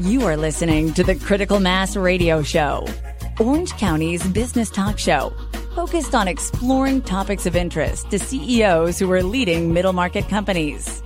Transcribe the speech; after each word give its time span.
You 0.00 0.24
are 0.24 0.36
listening 0.38 0.94
to 0.94 1.04
the 1.04 1.14
Critical 1.14 1.60
Mass 1.60 1.94
Radio 1.94 2.42
Show, 2.42 2.86
Orange 3.38 3.72
County's 3.72 4.26
business 4.28 4.70
talk 4.70 4.98
show, 4.98 5.30
focused 5.74 6.14
on 6.14 6.26
exploring 6.26 7.02
topics 7.02 7.44
of 7.44 7.54
interest 7.54 8.10
to 8.10 8.18
CEOs 8.18 8.98
who 8.98 9.12
are 9.12 9.22
leading 9.22 9.74
middle 9.74 9.92
market 9.92 10.26
companies. 10.26 11.02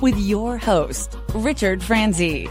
With 0.00 0.18
your 0.18 0.58
host, 0.58 1.16
Richard 1.34 1.84
Franzi. 1.84 2.50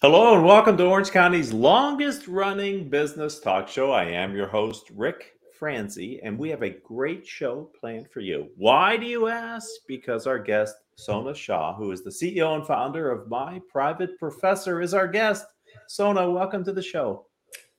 Hello, 0.00 0.36
and 0.36 0.46
welcome 0.46 0.78
to 0.78 0.86
Orange 0.86 1.10
County's 1.10 1.52
longest 1.52 2.26
running 2.26 2.88
business 2.88 3.40
talk 3.40 3.68
show. 3.68 3.92
I 3.92 4.04
am 4.04 4.34
your 4.34 4.48
host, 4.48 4.84
Ric 4.96 5.34
Franzi, 5.58 6.18
and 6.24 6.38
we 6.38 6.48
have 6.48 6.62
a 6.62 6.70
great 6.70 7.26
show 7.26 7.70
planned 7.78 8.08
for 8.10 8.20
you. 8.20 8.48
Why 8.56 8.96
do 8.96 9.04
you 9.04 9.28
ask? 9.28 9.68
Because 9.86 10.26
our 10.26 10.38
guest, 10.38 10.74
Sona 10.96 11.34
Shah, 11.34 11.74
who 11.74 11.90
is 11.92 12.02
the 12.02 12.10
CEO 12.10 12.54
and 12.54 12.66
founder 12.66 13.10
of 13.10 13.28
My 13.28 13.60
Private 13.68 14.18
Professor, 14.18 14.80
is 14.80 14.94
our 14.94 15.08
guest. 15.08 15.46
Sona, 15.88 16.30
welcome 16.30 16.64
to 16.64 16.72
the 16.72 16.82
show. 16.82 17.26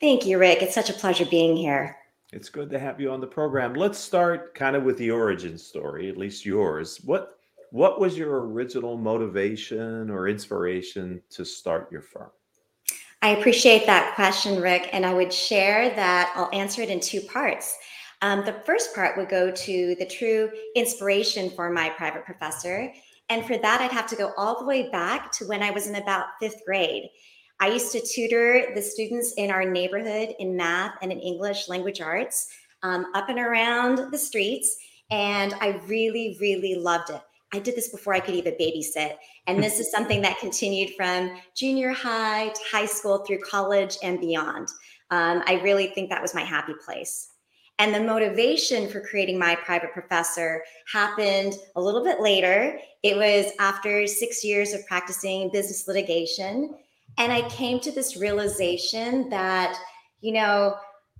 Thank 0.01 0.25
you, 0.25 0.37
Ric. 0.37 0.61
It's 0.61 0.75
such 0.75 0.89
a 0.89 0.93
pleasure 0.93 1.25
being 1.25 1.55
here. 1.55 1.95
It's 2.31 2.49
good 2.49 2.69
to 2.71 2.79
have 2.79 2.99
you 2.99 3.11
on 3.11 3.21
the 3.21 3.27
program. 3.27 3.75
Let's 3.75 3.99
start 3.99 4.55
kind 4.55 4.75
of 4.75 4.83
with 4.83 4.97
the 4.97 5.11
origin 5.11 5.57
story, 5.57 6.09
at 6.09 6.17
least 6.17 6.45
yours. 6.45 6.99
What 7.03 7.37
what 7.71 7.99
was 7.99 8.15
your 8.15 8.47
original 8.47 8.97
motivation 8.97 10.11
or 10.11 10.27
inspiration 10.27 11.21
to 11.31 11.43
start 11.43 11.91
your 11.91 12.01
firm? 12.01 12.29
I 13.23 13.29
appreciate 13.29 13.87
that 13.87 14.13
question, 14.13 14.61
Ric, 14.61 14.89
and 14.93 15.05
I 15.05 15.13
would 15.13 15.33
share 15.33 15.89
that 15.95 16.31
I'll 16.35 16.49
answer 16.53 16.83
it 16.83 16.89
in 16.89 16.99
two 16.99 17.21
parts. 17.21 17.77
Um, 18.23 18.45
the 18.45 18.53
first 18.65 18.95
part 18.95 19.17
would 19.17 19.27
go 19.27 19.51
to 19.51 19.95
the 19.99 20.05
true 20.05 20.49
inspiration 20.77 21.49
for 21.49 21.69
my 21.69 21.89
private 21.89 22.23
professor. 22.23 22.91
And 23.27 23.45
for 23.45 23.57
that, 23.57 23.81
I'd 23.81 23.91
have 23.91 24.07
to 24.07 24.15
go 24.15 24.31
all 24.37 24.57
the 24.57 24.65
way 24.65 24.89
back 24.89 25.29
to 25.33 25.45
when 25.45 25.61
I 25.61 25.71
was 25.71 25.87
in 25.87 25.95
about 25.95 26.27
fifth 26.39 26.61
grade. 26.65 27.09
I 27.59 27.67
used 27.67 27.91
to 27.91 27.99
tutor 27.99 28.71
the 28.73 28.81
students 28.81 29.33
in 29.33 29.51
our 29.51 29.69
neighborhood 29.69 30.35
in 30.39 30.55
math 30.55 30.95
and 31.01 31.11
in 31.11 31.19
English 31.19 31.67
language 31.67 31.99
arts 31.99 32.47
um, 32.81 33.07
up 33.13 33.27
and 33.27 33.39
around 33.39 34.09
the 34.11 34.17
streets. 34.17 34.77
And 35.11 35.53
I 35.55 35.81
really, 35.87 36.37
really 36.39 36.75
loved 36.75 37.09
it. 37.09 37.21
I 37.53 37.59
did 37.59 37.75
this 37.75 37.89
before 37.89 38.13
I 38.13 38.21
could 38.21 38.35
even 38.35 38.53
babysit. 38.53 39.17
And 39.47 39.61
this 39.61 39.79
is 39.81 39.91
something 39.91 40.21
that 40.21 40.39
continued 40.39 40.95
from 40.95 41.37
junior 41.55 41.91
high 41.91 42.47
to 42.47 42.61
high 42.71 42.85
school 42.85 43.17
through 43.25 43.39
college 43.39 43.97
and 44.01 44.21
beyond. 44.21 44.69
Um, 45.11 45.43
I 45.45 45.59
really 45.61 45.87
think 45.87 46.09
that 46.09 46.21
was 46.21 46.33
my 46.33 46.41
happy 46.41 46.73
place. 46.85 47.32
And 47.79 47.93
the 47.93 47.99
motivation 47.99 48.87
for 48.87 49.01
creating 49.01 49.39
my 49.39 49.55
private 49.55 49.91
professor 49.93 50.63
happened 50.91 51.55
a 51.75 51.81
little 51.81 52.03
bit 52.03 52.21
later. 52.21 52.77
It 53.01 53.17
was 53.17 53.51
after 53.59 54.05
six 54.05 54.43
years 54.43 54.73
of 54.73 54.85
practicing 54.85 55.49
business 55.51 55.87
litigation. 55.87 56.75
And 57.17 57.31
I 57.31 57.47
came 57.49 57.79
to 57.81 57.91
this 57.91 58.15
realization 58.17 59.29
that, 59.29 59.77
you 60.21 60.33
know, 60.33 60.75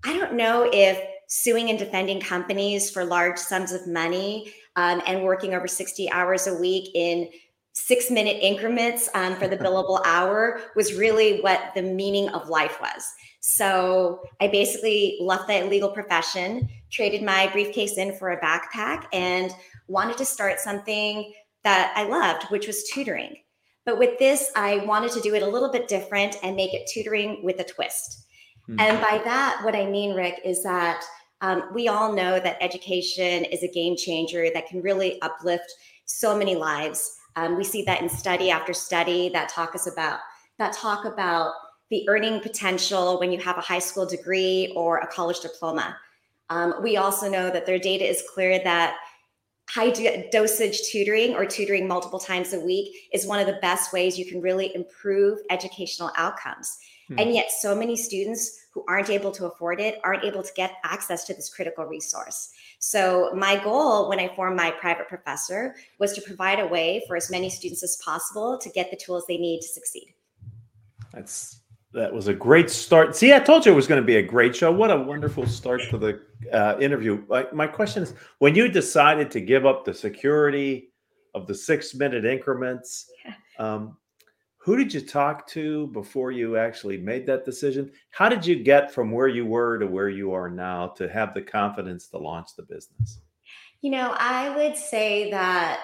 I 0.06 0.18
don't 0.18 0.34
know 0.34 0.70
if 0.72 1.02
suing 1.28 1.70
and 1.70 1.80
defending 1.80 2.20
companies 2.20 2.92
for 2.92 3.04
large 3.04 3.40
sums 3.40 3.72
of 3.72 3.88
money 3.88 4.54
um, 4.76 5.02
and 5.08 5.24
working 5.24 5.56
over 5.56 5.68
60 5.68 6.12
hours 6.12 6.48
a 6.48 6.54
week 6.54 6.92
in 6.94 7.30
six 7.74 8.10
minute 8.10 8.38
increments 8.42 9.10
um, 9.14 9.36
for 9.36 9.48
the 9.48 9.58
billable 9.58 10.02
hour 10.06 10.62
was 10.76 10.94
really 10.94 11.42
what 11.42 11.72
the 11.76 11.82
meaning 11.82 12.30
of 12.30 12.48
life 12.48 12.80
was. 12.80 13.04
So 13.42 14.22
I 14.40 14.48
basically 14.48 15.18
left 15.20 15.48
the 15.48 15.64
legal 15.64 15.90
profession, 15.90 16.70
traded 16.92 17.24
my 17.24 17.50
briefcase 17.52 17.98
in 17.98 18.16
for 18.16 18.32
a 18.32 18.40
backpack, 18.40 19.06
and 19.12 19.52
wanted 19.88 20.18
to 20.18 20.26
start 20.26 20.60
something 20.60 21.34
that 21.64 21.94
I 21.96 22.04
loved, 22.04 22.44
which 22.46 22.68
was 22.68 22.84
tutoring. 22.86 23.36
But 23.86 24.00
with 24.00 24.18
this, 24.18 24.50
I 24.56 24.78
wanted 24.86 25.12
to 25.12 25.22
do 25.22 25.36
it 25.36 25.44
a 25.44 25.48
little 25.48 25.72
bit 25.72 25.88
different 25.88 26.38
and 26.42 26.56
make 26.56 26.74
it 26.74 26.90
tutoring 26.94 27.44
with 27.44 27.60
a 27.60 27.66
twist. 27.66 28.26
Mm-hmm. 28.70 28.80
And 28.80 29.02
by 29.02 29.22
that, 29.26 29.60
what 29.64 29.76
I 29.76 29.86
mean, 29.86 30.16
Ric, 30.16 30.40
is 30.46 30.64
that 30.64 31.04
um, 31.42 31.70
we 31.74 31.90
all 31.90 32.14
know 32.14 32.40
that 32.40 32.58
education 32.62 33.44
is 33.44 33.64
a 33.64 33.68
game 33.68 33.98
changer 33.98 34.50
that 34.54 34.68
can 34.68 34.82
really 34.82 35.22
uplift 35.22 35.70
so 36.06 36.38
many 36.38 36.56
lives. 36.56 37.18
Um, 37.36 37.58
we 37.58 37.64
see 37.64 37.84
that 37.84 38.02
in 38.02 38.10
study 38.10 38.52
after 38.52 38.74
study 38.74 39.30
that 39.30 39.50
talk 39.50 39.76
us 39.76 39.88
about 39.88 40.20
that 40.60 40.74
talk 40.74 41.06
about 41.06 41.54
the 41.90 42.08
earning 42.08 42.40
potential 42.40 43.20
when 43.20 43.32
you 43.32 43.40
have 43.40 43.58
a 43.58 43.62
high 43.62 43.80
school 43.80 44.06
degree 44.06 44.72
or 44.76 45.00
a 45.00 45.08
college 45.08 45.40
diploma. 45.40 45.96
Um, 46.50 46.76
we 46.82 46.98
also 46.98 47.30
know 47.30 47.50
that 47.50 47.66
their 47.66 47.80
data 47.80 48.08
is 48.08 48.24
clear 48.34 48.60
that 48.64 48.96
high 49.70 49.92
dosage 50.32 50.82
tutoring 50.92 51.36
or 51.36 51.46
tutoring 51.46 51.88
multiple 51.88 52.20
times 52.20 52.54
a 52.54 52.60
week 52.60 52.96
is 53.14 53.26
one 53.26 53.40
of 53.40 53.48
the 53.48 53.60
best 53.62 53.94
ways 53.94 54.20
you 54.20 54.26
can 54.26 54.42
really 54.42 54.74
improve 54.76 55.40
educational 55.50 56.12
outcomes. 56.18 56.78
Hmm. 57.08 57.20
And 57.20 57.34
yet, 57.34 57.52
so 57.52 57.76
many 57.76 57.96
students 57.96 58.60
who 58.74 58.84
aren't 58.88 59.10
able 59.10 59.32
to 59.32 59.46
afford 59.46 59.80
it 59.80 60.00
aren't 60.04 60.24
able 60.24 60.44
to 60.44 60.54
get 60.56 60.74
access 60.84 61.24
to 61.26 61.34
this 61.34 61.50
critical 61.50 61.86
resource. 61.86 62.50
So, 62.86 63.32
my 63.34 63.64
goal 63.64 64.10
when 64.10 64.20
I 64.20 64.28
formed 64.36 64.58
my 64.58 64.70
private 64.70 65.08
professor 65.08 65.74
was 66.00 66.12
to 66.16 66.22
provide 66.22 66.60
a 66.60 66.68
way 66.68 67.02
for 67.08 67.16
as 67.16 67.32
many 67.32 67.50
students 67.50 67.82
as 67.82 67.98
possible 68.04 68.58
to 68.58 68.70
get 68.72 68.92
the 68.92 68.98
tools 68.98 69.24
they 69.26 69.38
need 69.38 69.62
to 69.62 69.68
succeed. 69.70 70.14
That's 71.14 71.62
that 71.94 72.14
was 72.14 72.28
a 72.28 72.34
great 72.34 72.70
start. 72.70 73.16
See, 73.16 73.34
I 73.34 73.40
told 73.40 73.66
you 73.66 73.72
it 73.72 73.76
was 73.76 73.88
going 73.88 74.02
to 74.02 74.06
be 74.06 74.18
a 74.18 74.22
great 74.22 74.54
show. 74.54 74.70
What 74.70 74.92
a 74.92 74.98
wonderful 74.98 75.48
start 75.48 75.82
to 75.92 75.98
the 75.98 76.22
uh, 76.52 76.78
interview. 76.82 77.24
My, 77.30 77.48
my 77.54 77.68
question 77.68 78.04
is 78.04 78.16
when 78.40 78.54
you 78.54 78.68
decided 78.68 79.32
to 79.32 79.40
give 79.40 79.66
up 79.66 79.86
the 79.86 79.94
security 79.94 80.90
of 81.34 81.48
the 81.48 81.56
six 81.56 81.96
minute 81.96 82.26
increments, 82.26 83.10
yeah. 83.24 83.34
um, 83.60 83.96
who 84.64 84.78
did 84.78 84.94
you 84.94 85.02
talk 85.02 85.46
to 85.46 85.88
before 85.88 86.32
you 86.32 86.56
actually 86.56 86.98
made 86.98 87.26
that 87.26 87.44
decision? 87.44 87.92
How 88.12 88.30
did 88.30 88.46
you 88.46 88.56
get 88.64 88.94
from 88.94 89.12
where 89.12 89.28
you 89.28 89.46
were 89.46 89.78
to 89.78 89.86
where 89.86 90.08
you 90.08 90.32
are 90.32 90.50
now 90.50 90.88
to 90.96 91.10
have 91.10 91.34
the 91.34 91.42
confidence 91.42 92.08
to 92.08 92.18
launch 92.18 92.56
the 92.56 92.64
business? 92.64 93.20
You 93.82 93.92
know, 93.92 94.16
I 94.18 94.56
would 94.56 94.78
say 94.78 95.30
that 95.32 95.82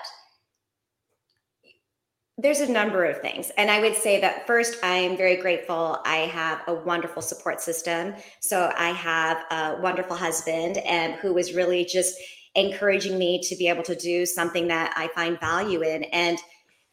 there's 2.38 2.62
a 2.62 2.72
number 2.72 3.04
of 3.04 3.20
things. 3.20 3.52
And 3.58 3.70
I 3.70 3.82
would 3.82 3.98
say 3.98 4.22
that 4.22 4.48
first, 4.48 4.82
I 4.82 4.96
am 4.96 5.18
very 5.18 5.36
grateful. 5.36 6.00
I 6.06 6.20
have 6.32 6.62
a 6.68 6.74
wonderful 6.74 7.22
support 7.22 7.60
system. 7.60 8.16
So 8.40 8.72
I 8.78 8.92
have 8.92 9.44
a 9.52 9.82
wonderful 9.82 10.16
husband 10.16 10.78
and 10.78 11.16
who 11.16 11.34
was 11.34 11.54
really 11.54 11.84
just 11.84 12.16
encouraging 12.56 13.20
me 13.20 13.42
to 13.44 13.58
be 13.58 13.68
able 13.68 13.84
to 13.84 13.96
do 13.96 14.26
something 14.26 14.70
that 14.70 14.94
I 14.96 15.10
find 15.10 15.38
value 15.38 15.82
in. 15.82 16.06
And 16.06 16.40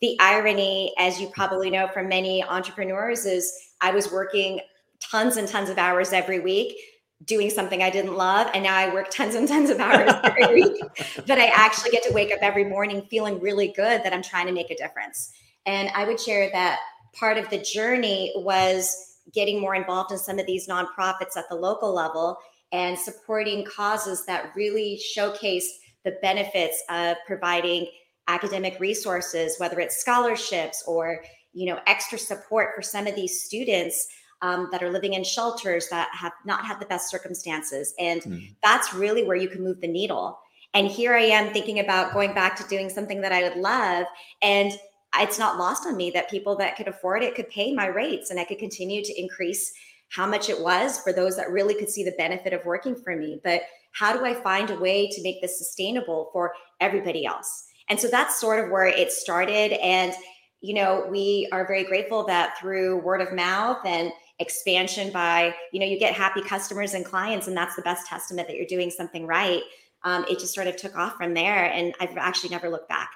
the 0.01 0.17
irony, 0.21 0.93
as 0.99 1.21
you 1.21 1.29
probably 1.29 1.71
know 1.71 1.89
from 1.89 2.09
many 2.09 2.45
entrepreneurs, 2.45 3.25
is 3.25 3.53
I 3.81 3.91
was 3.91 4.13
working 4.13 4.61
tons 5.01 5.37
and 5.37 5.49
tons 5.49 5.71
of 5.71 5.79
hours 5.79 6.13
every 6.13 6.41
week 6.41 6.77
doing 7.25 7.49
something 7.49 7.83
I 7.83 7.91
didn't 7.91 8.15
love. 8.15 8.49
And 8.53 8.65
now 8.65 8.77
I 8.77 8.93
work 8.93 9.11
tons 9.11 9.35
and 9.35 9.49
tons 9.49 9.71
of 9.71 9.81
hours 9.81 10.13
every 10.25 10.63
week. 10.63 10.83
But 11.27 11.39
I 11.39 11.47
actually 11.47 11.91
get 11.91 12.03
to 12.05 12.13
wake 12.13 12.33
up 12.33 12.41
every 12.43 12.65
morning 12.65 13.03
feeling 13.11 13.41
really 13.41 13.69
good 13.69 14.03
that 14.05 14.13
I'm 14.13 14.23
trying 14.23 14.47
to 14.47 14.53
make 14.53 14.71
a 14.71 14.77
difference. 14.77 15.33
And 15.65 15.89
I 15.95 16.05
would 16.05 16.21
share 16.21 16.51
that 16.53 16.79
part 17.15 17.39
of 17.39 17.49
the 17.49 17.59
journey 17.59 18.33
was 18.37 19.17
getting 19.33 19.61
more 19.61 19.75
involved 19.75 20.13
in 20.13 20.19
some 20.19 20.39
of 20.39 20.47
these 20.47 20.69
nonprofits 20.69 21.37
at 21.37 21.49
the 21.49 21.57
local 21.57 21.93
level 21.93 22.37
and 22.73 22.99
supporting 22.99 23.65
causes 23.65 24.25
that 24.27 24.53
really 24.55 24.99
showcase 24.99 25.79
the 26.05 26.19
benefits 26.23 26.83
of 26.91 27.17
providing 27.27 27.87
academic 28.29 28.79
resources, 28.81 29.57
whether 29.59 29.81
it's 29.81 29.97
scholarships 29.97 30.83
or 30.87 31.23
you 31.53 31.67
know 31.67 31.81
extra 31.87 32.19
support 32.19 32.75
for 32.75 32.83
some 32.83 33.07
of 33.07 33.15
these 33.15 33.43
students 33.43 34.09
um, 34.43 34.69
that 34.71 34.83
are 34.83 34.91
living 34.91 35.15
in 35.15 35.25
shelters 35.25 35.89
that 35.89 36.09
have 36.13 36.33
not 36.45 36.65
had 36.65 36.79
the 36.81 36.87
best 36.87 37.11
circumstances, 37.11 37.95
and 37.99 38.23
mm. 38.23 38.55
that's 38.63 38.95
really 38.95 39.25
where 39.25 39.37
you 39.37 39.49
can 39.49 39.63
move 39.63 39.81
the 39.81 39.89
needle. 39.89 40.39
And 40.75 40.87
here 40.87 41.15
I 41.15 41.23
am 41.23 41.53
thinking 41.53 41.81
about 41.81 42.13
going 42.13 42.35
back 42.35 42.55
to 42.57 42.69
doing 42.69 42.91
something 42.91 43.21
that 43.23 43.33
I 43.33 43.43
would 43.43 43.57
love, 43.57 44.07
and 44.43 44.73
it's 45.19 45.39
not 45.39 45.59
lost 45.59 45.87
on 45.87 45.97
me 45.97 46.11
that 46.11 46.31
people 46.31 46.57
that 46.57 46.77
could 46.77 46.89
afford 46.89 47.23
it 47.23 47.35
could 47.35 47.49
pay 47.49 47.73
my 47.73 47.87
rates, 47.87 48.31
and 48.31 48.39
I 48.39 48.45
could 48.45 48.59
continue 48.59 49.03
to 49.03 49.21
increase 49.21 49.73
how 50.11 50.27
much 50.27 50.49
it 50.49 50.61
was 50.61 51.01
for 51.01 51.13
those 51.13 51.37
that 51.37 51.51
really 51.51 51.75
could 51.75 51.89
see 51.89 52.05
the 52.05 52.13
benefit 52.13 52.53
of 52.53 52.65
working 52.65 52.95
for 52.95 53.17
me. 53.17 53.41
But 53.43 53.63
how 53.93 54.17
do 54.17 54.25
I 54.25 54.35
find 54.35 54.71
a 54.71 54.79
way 54.79 55.09
to 55.09 55.23
make 55.23 55.41
this 55.41 55.59
sustainable 55.59 56.29
for 56.33 56.53
everybody 56.81 57.25
else? 57.25 57.69
And 57.89 58.01
so 58.01 58.09
that's 58.09 58.41
sort 58.41 58.65
of 58.65 58.71
where 58.71 58.87
it 58.87 59.13
started. 59.13 59.73
And, 59.81 60.13
you 60.61 60.75
know, 60.75 61.07
we 61.11 61.49
are 61.53 61.67
very 61.67 61.85
grateful 61.85 62.25
that 62.27 62.59
through 62.59 63.01
word 63.03 63.21
of 63.21 63.33
mouth 63.33 63.79
and 63.85 64.13
expansion 64.39 65.13
by, 65.13 65.55
you 65.73 65.81
know, 65.81 65.87
you 65.87 65.99
get 65.99 66.15
happy 66.15 66.43
customers 66.43 66.95
and 66.95 67.05
clients, 67.05 67.47
and 67.47 67.57
that's 67.57 67.77
the 67.77 67.83
best 67.83 68.07
testament 68.07 68.49
that 68.49 68.57
you're 68.57 68.67
doing 68.67 68.91
something 68.91 69.27
right. 69.27 69.63
Um, 70.03 70.25
it 70.29 70.39
just 70.39 70.55
sort 70.55 70.67
of 70.67 70.77
took 70.77 70.97
off 70.97 71.17
from 71.17 71.35
there. 71.35 71.67
And 71.67 71.95
I've 72.01 72.17
actually 72.17 72.51
never 72.51 72.69
looked 72.69 72.89
back. 72.89 73.11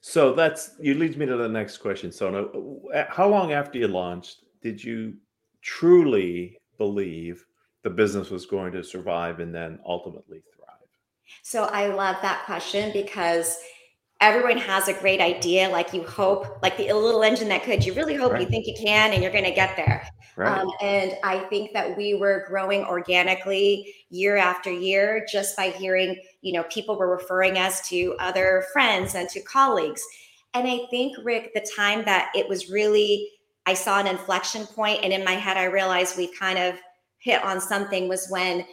So 0.00 0.34
that's 0.34 0.72
you 0.78 0.94
leads 0.94 1.16
me 1.16 1.24
to 1.24 1.36
the 1.36 1.48
next 1.48 1.78
question. 1.78 2.12
So, 2.12 2.82
how 3.08 3.26
long 3.26 3.52
after 3.52 3.78
you 3.78 3.88
launched 3.88 4.44
did 4.62 4.82
you 4.84 5.14
truly 5.62 6.58
believe 6.76 7.44
the 7.82 7.90
business 7.90 8.30
was 8.30 8.44
going 8.44 8.72
to 8.72 8.84
survive 8.84 9.40
and 9.40 9.54
then 9.54 9.78
ultimately 9.86 10.42
thrive? 10.54 10.64
So 11.42 11.64
I 11.64 11.86
love 11.86 12.16
that 12.22 12.44
question 12.44 12.92
because 12.92 13.58
everyone 14.20 14.56
has 14.56 14.88
a 14.88 14.92
great 14.94 15.20
idea 15.20 15.68
like 15.68 15.92
you 15.92 16.02
hope 16.02 16.62
like 16.62 16.76
the 16.76 16.92
little 16.92 17.22
engine 17.22 17.48
that 17.48 17.62
could 17.62 17.84
you 17.84 17.92
really 17.94 18.14
hope 18.14 18.32
right. 18.32 18.42
you 18.42 18.48
think 18.48 18.66
you 18.66 18.74
can 18.78 19.12
and 19.12 19.22
you're 19.22 19.32
going 19.32 19.44
to 19.44 19.50
get 19.50 19.76
there 19.76 20.06
right. 20.36 20.60
Um, 20.60 20.70
and 20.80 21.16
i 21.24 21.38
think 21.38 21.72
that 21.72 21.96
we 21.96 22.14
were 22.14 22.44
growing 22.48 22.84
organically 22.84 23.94
year 24.10 24.36
after 24.36 24.70
year 24.70 25.26
just 25.30 25.56
by 25.56 25.70
hearing 25.70 26.16
you 26.42 26.52
know 26.52 26.62
people 26.64 26.96
were 26.96 27.10
referring 27.10 27.58
us 27.58 27.86
to 27.88 28.14
other 28.18 28.64
friends 28.72 29.14
and 29.14 29.28
to 29.30 29.40
colleagues 29.42 30.02
and 30.54 30.66
i 30.66 30.80
think 30.90 31.16
ric 31.22 31.52
the 31.54 31.68
time 31.76 32.04
that 32.04 32.30
it 32.34 32.48
was 32.48 32.70
really 32.70 33.28
i 33.66 33.74
saw 33.74 33.98
an 33.98 34.06
inflection 34.06 34.64
point 34.66 35.00
and 35.02 35.12
in 35.12 35.24
my 35.24 35.32
head 35.32 35.56
i 35.56 35.64
realized 35.64 36.16
we 36.16 36.32
kind 36.34 36.58
of 36.58 36.76
hit 37.18 37.42
on 37.42 37.60
something 37.60 38.08
was 38.08 38.28
when 38.28 38.64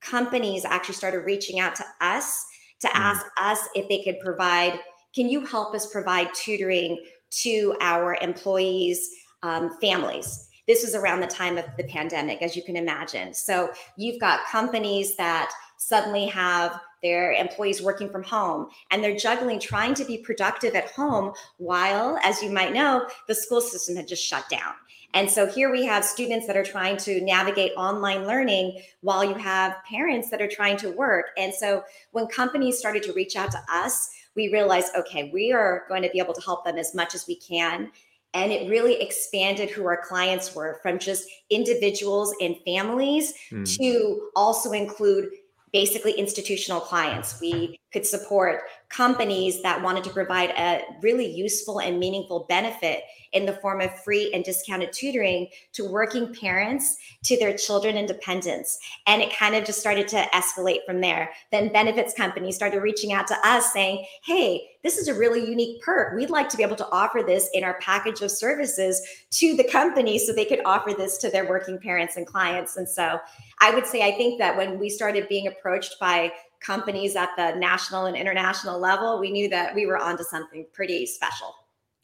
companies 0.00 0.64
actually 0.64 0.94
started 0.94 1.20
reaching 1.20 1.58
out 1.58 1.74
to 1.74 1.84
us 2.00 2.44
to 2.80 2.88
mm. 2.88 2.94
ask 2.94 3.26
us 3.40 3.68
if 3.74 3.88
they 3.88 4.02
could 4.02 4.18
provide 4.20 4.78
can 5.14 5.28
you 5.28 5.44
help 5.44 5.74
us 5.74 5.90
provide 5.90 6.32
tutoring 6.34 7.02
to 7.42 7.76
our 7.80 8.16
employees 8.20 9.10
um, 9.42 9.76
families? 9.80 10.48
This 10.66 10.84
was 10.84 10.94
around 10.94 11.20
the 11.20 11.26
time 11.26 11.58
of 11.58 11.64
the 11.76 11.84
pandemic 11.84 12.42
as 12.42 12.54
you 12.54 12.62
can 12.62 12.76
imagine. 12.76 13.34
So 13.34 13.70
you've 13.96 14.20
got 14.20 14.46
companies 14.46 15.16
that 15.16 15.50
suddenly 15.78 16.26
have 16.26 16.78
their 17.02 17.32
employees 17.32 17.82
working 17.82 18.10
from 18.10 18.22
home 18.22 18.68
and 18.90 19.02
they're 19.02 19.16
juggling 19.16 19.58
trying 19.58 19.94
to 19.94 20.04
be 20.04 20.18
productive 20.18 20.74
at 20.74 20.90
home 20.90 21.32
while 21.56 22.18
as 22.22 22.42
you 22.42 22.50
might 22.50 22.74
know 22.74 23.06
the 23.26 23.34
school 23.34 23.60
system 23.60 23.96
had 23.96 24.06
just 24.06 24.22
shut 24.22 24.48
down. 24.48 24.74
And 25.12 25.28
so 25.28 25.46
here 25.46 25.72
we 25.72 25.84
have 25.86 26.04
students 26.04 26.46
that 26.46 26.56
are 26.56 26.64
trying 26.64 26.96
to 26.98 27.20
navigate 27.22 27.72
online 27.76 28.26
learning 28.26 28.80
while 29.00 29.24
you 29.24 29.34
have 29.34 29.74
parents 29.88 30.30
that 30.30 30.40
are 30.40 30.48
trying 30.48 30.76
to 30.78 30.90
work. 30.92 31.26
And 31.36 31.52
so 31.52 31.82
when 32.12 32.28
companies 32.28 32.78
started 32.78 33.02
to 33.04 33.12
reach 33.12 33.34
out 33.34 33.50
to 33.50 33.60
us, 33.68 34.10
we 34.36 34.52
realized, 34.52 34.94
okay, 34.96 35.30
we 35.32 35.52
are 35.52 35.84
going 35.88 36.02
to 36.02 36.10
be 36.10 36.18
able 36.18 36.34
to 36.34 36.40
help 36.40 36.64
them 36.64 36.78
as 36.78 36.94
much 36.94 37.14
as 37.14 37.26
we 37.26 37.36
can. 37.36 37.90
And 38.32 38.52
it 38.52 38.70
really 38.70 39.00
expanded 39.00 39.70
who 39.70 39.86
our 39.86 40.00
clients 40.00 40.54
were 40.54 40.78
from 40.82 40.98
just 40.98 41.28
individuals 41.50 42.32
and 42.40 42.56
families 42.64 43.34
mm. 43.50 43.76
to 43.78 44.30
also 44.36 44.70
include 44.70 45.30
basically 45.72 46.12
institutional 46.12 46.80
clients. 46.80 47.40
We 47.40 47.79
could 47.92 48.06
support 48.06 48.62
companies 48.88 49.62
that 49.62 49.82
wanted 49.82 50.04
to 50.04 50.10
provide 50.10 50.50
a 50.50 50.82
really 51.00 51.26
useful 51.26 51.80
and 51.80 51.98
meaningful 51.98 52.46
benefit 52.48 53.02
in 53.32 53.46
the 53.46 53.52
form 53.52 53.80
of 53.80 53.94
free 54.02 54.32
and 54.34 54.44
discounted 54.44 54.92
tutoring 54.92 55.46
to 55.72 55.88
working 55.88 56.34
parents 56.34 56.96
to 57.22 57.38
their 57.38 57.56
children 57.56 57.96
and 57.96 58.08
dependents. 58.08 58.78
And 59.06 59.22
it 59.22 59.36
kind 59.36 59.54
of 59.54 59.64
just 59.64 59.78
started 59.78 60.08
to 60.08 60.26
escalate 60.34 60.84
from 60.84 61.00
there. 61.00 61.30
Then 61.52 61.72
benefits 61.72 62.12
companies 62.12 62.56
started 62.56 62.80
reaching 62.80 63.12
out 63.12 63.28
to 63.28 63.36
us 63.44 63.72
saying, 63.72 64.04
hey, 64.24 64.62
this 64.82 64.98
is 64.98 65.06
a 65.06 65.14
really 65.14 65.48
unique 65.48 65.80
perk. 65.82 66.16
We'd 66.16 66.30
like 66.30 66.48
to 66.48 66.56
be 66.56 66.62
able 66.62 66.76
to 66.76 66.88
offer 66.90 67.22
this 67.24 67.48
in 67.52 67.62
our 67.62 67.78
package 67.80 68.20
of 68.22 68.30
services 68.30 69.00
to 69.32 69.56
the 69.56 69.64
company 69.64 70.18
so 70.18 70.32
they 70.32 70.44
could 70.44 70.62
offer 70.64 70.92
this 70.92 71.18
to 71.18 71.30
their 71.30 71.48
working 71.48 71.78
parents 71.78 72.16
and 72.16 72.26
clients. 72.26 72.76
And 72.76 72.88
so 72.88 73.20
I 73.60 73.72
would 73.72 73.86
say, 73.86 74.02
I 74.02 74.16
think 74.16 74.40
that 74.40 74.56
when 74.56 74.78
we 74.78 74.88
started 74.88 75.28
being 75.28 75.46
approached 75.46 75.96
by 76.00 76.32
companies 76.60 77.16
at 77.16 77.30
the 77.36 77.54
national 77.56 78.06
and 78.06 78.16
international 78.16 78.78
level, 78.78 79.18
we 79.18 79.30
knew 79.30 79.48
that 79.48 79.74
we 79.74 79.86
were 79.86 79.98
onto 79.98 80.24
something 80.24 80.66
pretty 80.72 81.06
special. 81.06 81.54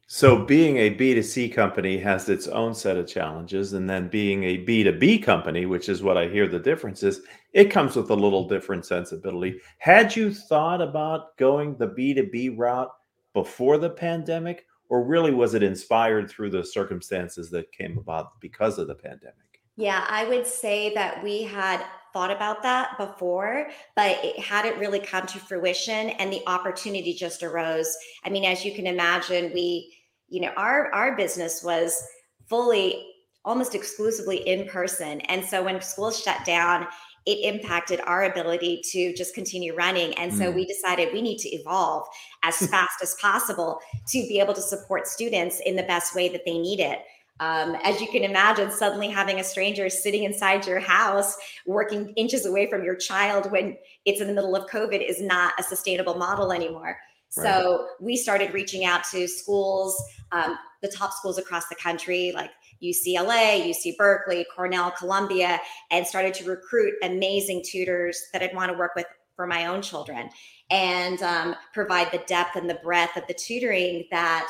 So, 0.08 0.44
being 0.44 0.76
a 0.76 0.94
B2C 0.94 1.52
company 1.52 1.98
has 1.98 2.28
its 2.28 2.46
own 2.46 2.74
set 2.74 2.96
of 2.96 3.08
challenges. 3.08 3.72
And 3.72 3.90
then 3.90 4.08
being 4.08 4.44
a 4.44 4.64
B2B 4.64 5.24
company, 5.24 5.66
which 5.66 5.88
is 5.88 6.00
what 6.00 6.16
I 6.16 6.28
hear 6.28 6.46
the 6.46 6.60
difference 6.60 7.02
is, 7.02 7.22
it 7.52 7.72
comes 7.72 7.96
with 7.96 8.10
a 8.10 8.14
little 8.14 8.46
different 8.46 8.86
sensibility. 8.86 9.60
Had 9.78 10.14
you 10.14 10.32
thought 10.32 10.80
about 10.80 11.36
going 11.38 11.76
the 11.76 11.88
B2B 11.88 12.56
route 12.56 12.92
before 13.34 13.78
the 13.78 13.90
pandemic, 13.90 14.64
or 14.88 15.04
really 15.04 15.32
was 15.32 15.54
it 15.54 15.64
inspired 15.64 16.30
through 16.30 16.50
the 16.50 16.64
circumstances 16.64 17.50
that 17.50 17.72
came 17.72 17.98
about 17.98 18.40
because 18.40 18.78
of 18.78 18.86
the 18.86 18.94
pandemic? 18.94 19.34
Yeah, 19.74 20.06
I 20.08 20.24
would 20.28 20.46
say 20.46 20.94
that 20.94 21.22
we 21.22 21.42
had 21.42 21.84
thought 22.16 22.30
about 22.30 22.62
that 22.62 22.96
before, 22.96 23.68
but 23.94 24.18
it 24.24 24.38
hadn't 24.38 24.78
really 24.78 24.98
come 24.98 25.26
to 25.26 25.38
fruition 25.38 26.08
and 26.08 26.32
the 26.32 26.40
opportunity 26.46 27.12
just 27.12 27.42
arose. 27.42 27.94
I 28.24 28.30
mean, 28.30 28.42
as 28.42 28.64
you 28.64 28.72
can 28.72 28.86
imagine, 28.86 29.52
we, 29.52 29.94
you 30.26 30.40
know, 30.40 30.50
our 30.56 30.90
our 30.94 31.14
business 31.14 31.62
was 31.62 32.02
fully 32.48 33.06
almost 33.44 33.74
exclusively 33.74 34.38
in 34.48 34.66
person. 34.66 35.20
And 35.22 35.44
so 35.44 35.62
when 35.62 35.78
schools 35.82 36.22
shut 36.22 36.42
down, 36.46 36.86
it 37.26 37.54
impacted 37.54 38.00
our 38.06 38.24
ability 38.24 38.80
to 38.92 39.12
just 39.14 39.34
continue 39.34 39.74
running. 39.74 40.14
And 40.14 40.32
so 40.32 40.50
mm. 40.50 40.54
we 40.54 40.64
decided 40.64 41.12
we 41.12 41.20
need 41.20 41.38
to 41.40 41.50
evolve 41.50 42.06
as 42.44 42.66
fast 42.70 43.02
as 43.02 43.14
possible 43.20 43.78
to 44.08 44.18
be 44.26 44.40
able 44.40 44.54
to 44.54 44.62
support 44.62 45.06
students 45.06 45.60
in 45.66 45.76
the 45.76 45.82
best 45.82 46.14
way 46.14 46.30
that 46.30 46.46
they 46.46 46.56
need 46.56 46.80
it. 46.80 47.00
Um, 47.40 47.76
as 47.84 48.00
you 48.00 48.08
can 48.08 48.24
imagine, 48.24 48.70
suddenly 48.70 49.08
having 49.08 49.40
a 49.40 49.44
stranger 49.44 49.90
sitting 49.90 50.24
inside 50.24 50.66
your 50.66 50.80
house, 50.80 51.36
working 51.66 52.10
inches 52.16 52.46
away 52.46 52.68
from 52.68 52.82
your 52.82 52.96
child 52.96 53.50
when 53.50 53.76
it's 54.06 54.20
in 54.20 54.26
the 54.26 54.32
middle 54.32 54.56
of 54.56 54.68
COVID 54.70 55.06
is 55.06 55.20
not 55.20 55.52
a 55.58 55.62
sustainable 55.62 56.14
model 56.14 56.52
anymore. 56.52 56.98
Right. 57.36 57.44
So 57.44 57.88
we 58.00 58.16
started 58.16 58.54
reaching 58.54 58.86
out 58.86 59.04
to 59.10 59.28
schools, 59.28 60.02
um, 60.32 60.56
the 60.80 60.88
top 60.88 61.12
schools 61.12 61.36
across 61.36 61.68
the 61.68 61.74
country, 61.74 62.32
like 62.34 62.50
UCLA, 62.82 63.68
UC 63.68 63.96
Berkeley, 63.96 64.46
Cornell, 64.54 64.90
Columbia, 64.92 65.60
and 65.90 66.06
started 66.06 66.32
to 66.34 66.44
recruit 66.44 66.94
amazing 67.02 67.62
tutors 67.64 68.18
that 68.32 68.42
I'd 68.42 68.54
want 68.54 68.72
to 68.72 68.78
work 68.78 68.92
with 68.96 69.06
for 69.34 69.46
my 69.46 69.66
own 69.66 69.82
children 69.82 70.30
and 70.70 71.22
um, 71.22 71.54
provide 71.74 72.10
the 72.10 72.22
depth 72.26 72.56
and 72.56 72.68
the 72.68 72.78
breadth 72.82 73.16
of 73.16 73.26
the 73.28 73.34
tutoring 73.34 74.04
that 74.10 74.48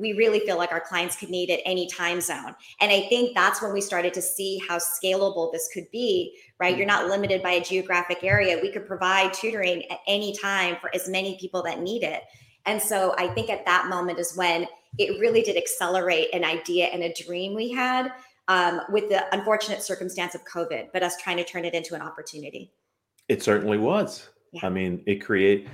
we 0.00 0.14
really 0.14 0.40
feel 0.40 0.56
like 0.56 0.72
our 0.72 0.80
clients 0.80 1.16
could 1.16 1.28
need 1.28 1.50
at 1.50 1.60
any 1.64 1.86
time 1.86 2.20
zone. 2.20 2.54
And 2.80 2.90
I 2.90 3.06
think 3.08 3.34
that's 3.34 3.60
when 3.60 3.72
we 3.72 3.80
started 3.80 4.14
to 4.14 4.22
see 4.22 4.60
how 4.66 4.78
scalable 4.78 5.52
this 5.52 5.68
could 5.72 5.90
be, 5.92 6.36
right? 6.58 6.76
You're 6.76 6.86
not 6.86 7.08
limited 7.08 7.42
by 7.42 7.52
a 7.52 7.60
geographic 7.62 8.24
area. 8.24 8.58
We 8.60 8.72
could 8.72 8.86
provide 8.86 9.34
tutoring 9.34 9.84
at 9.90 9.98
any 10.06 10.34
time 10.36 10.76
for 10.80 10.90
as 10.94 11.08
many 11.08 11.36
people 11.38 11.62
that 11.64 11.80
need 11.80 12.02
it. 12.02 12.22
And 12.66 12.80
so 12.80 13.14
I 13.18 13.28
think 13.28 13.50
at 13.50 13.64
that 13.66 13.88
moment 13.88 14.18
is 14.18 14.36
when 14.36 14.66
it 14.98 15.20
really 15.20 15.42
did 15.42 15.56
accelerate 15.56 16.28
an 16.32 16.44
idea 16.44 16.86
and 16.86 17.02
a 17.02 17.12
dream 17.12 17.54
we 17.54 17.70
had 17.70 18.12
um, 18.48 18.80
with 18.90 19.08
the 19.08 19.24
unfortunate 19.34 19.82
circumstance 19.82 20.34
of 20.34 20.44
COVID, 20.44 20.88
but 20.92 21.02
us 21.02 21.16
trying 21.16 21.36
to 21.36 21.44
turn 21.44 21.64
it 21.64 21.74
into 21.74 21.94
an 21.94 22.02
opportunity. 22.02 22.72
It 23.28 23.42
certainly 23.42 23.78
was. 23.78 24.28
Yeah. 24.52 24.66
I 24.66 24.68
mean, 24.70 25.02
it 25.06 25.24
create 25.24 25.68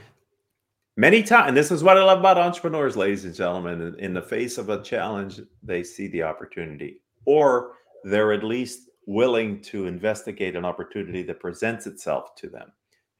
many 0.96 1.22
times 1.22 1.48
and 1.48 1.56
this 1.56 1.70
is 1.70 1.82
what 1.82 1.96
i 1.96 2.02
love 2.02 2.20
about 2.20 2.38
entrepreneurs 2.38 2.96
ladies 2.96 3.24
and 3.24 3.34
gentlemen 3.34 3.94
in 3.98 4.14
the 4.14 4.22
face 4.22 4.58
of 4.58 4.70
a 4.70 4.82
challenge 4.82 5.40
they 5.62 5.82
see 5.82 6.08
the 6.08 6.22
opportunity 6.22 7.00
or 7.26 7.72
they're 8.04 8.32
at 8.32 8.44
least 8.44 8.88
willing 9.06 9.60
to 9.60 9.86
investigate 9.86 10.56
an 10.56 10.64
opportunity 10.64 11.22
that 11.22 11.40
presents 11.40 11.86
itself 11.86 12.34
to 12.36 12.48
them. 12.48 12.72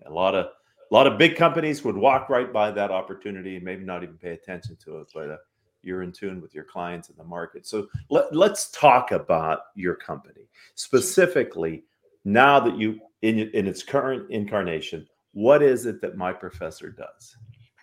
A 0.07 0.11
lot 0.11 0.35
of 0.35 0.47
a 0.47 0.95
lot 0.95 1.09
of 1.09 1.19
big 1.19 1.35
companies 1.35 1.83
would 1.83 1.97
walk 1.97 2.29
right 2.29 2.53
by 2.53 2.71
that 2.71 2.93
opportunity 2.93 3.57
and 3.57 3.65
maybe 3.65 3.85
not 3.85 4.05
even 4.05 4.17
pay 4.17 4.31
attention 4.31 4.77
to 4.85 4.99
it 4.99 5.09
but 5.13 5.31
uh, 5.31 5.37
you're 5.83 6.05
in 6.05 6.13
tune 6.13 6.41
with 6.41 6.55
your 6.55 6.63
clients 6.63 7.09
and 7.09 7.19
the 7.19 7.25
market. 7.25 7.67
So 7.67 7.89
let, 8.09 8.35
let's 8.35 8.71
talk 8.71 9.11
about 9.11 9.61
your 9.75 9.97
company. 9.97 10.49
Specifically 10.77 11.85
now 12.25 12.61
that 12.61 12.77
you 12.77 13.01
in, 13.23 13.39
in 13.39 13.67
its 13.67 13.83
current 13.83 14.31
incarnation 14.31 15.07
what 15.33 15.63
is 15.63 15.87
it 15.87 16.01
that 16.01 16.17
my 16.17 16.33
professor 16.33 16.91
does 16.91 17.37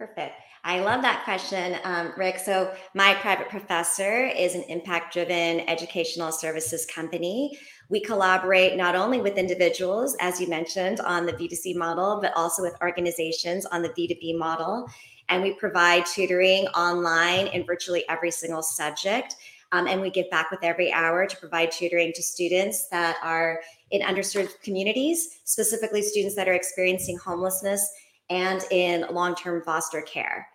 Perfect. 0.05 0.35
I 0.65 0.81
love 0.81 1.01
that 1.01 1.23
question, 1.23 1.77
um, 1.85 2.11
Ric. 2.17 2.37
So, 2.37 2.73
My 2.93 3.13
Private 3.13 3.47
Professor 3.47 4.25
is 4.25 4.53
an 4.53 4.63
impact 4.63 5.13
driven 5.13 5.61
educational 5.61 6.33
services 6.33 6.85
company. 6.85 7.57
We 7.87 8.01
collaborate 8.01 8.75
not 8.75 8.95
only 8.95 9.21
with 9.21 9.37
individuals, 9.37 10.17
as 10.19 10.41
you 10.41 10.49
mentioned, 10.49 10.99
on 10.99 11.25
the 11.25 11.31
B2C 11.31 11.77
model, 11.77 12.19
but 12.21 12.33
also 12.35 12.61
with 12.61 12.75
organizations 12.81 13.65
on 13.67 13.81
the 13.81 13.89
B2B 13.89 14.37
model. 14.37 14.89
And 15.29 15.41
we 15.41 15.53
provide 15.53 16.05
tutoring 16.05 16.67
online 16.75 17.47
in 17.47 17.65
virtually 17.65 18.03
every 18.09 18.31
single 18.31 18.61
subject. 18.61 19.37
Um, 19.71 19.87
and 19.87 20.01
we 20.01 20.09
give 20.09 20.29
back 20.29 20.51
with 20.51 20.59
every 20.63 20.91
hour 20.91 21.25
to 21.25 21.37
provide 21.37 21.71
tutoring 21.71 22.11
to 22.13 22.21
students 22.21 22.89
that 22.89 23.15
are 23.23 23.61
in 23.91 24.01
underserved 24.01 24.61
communities, 24.61 25.39
specifically 25.45 26.01
students 26.01 26.35
that 26.35 26.49
are 26.49 26.53
experiencing 26.53 27.17
homelessness 27.17 27.89
and 28.29 28.63
in 28.71 29.05
long 29.11 29.35
term 29.35 29.61
foster 29.63 30.01
care. 30.01 30.47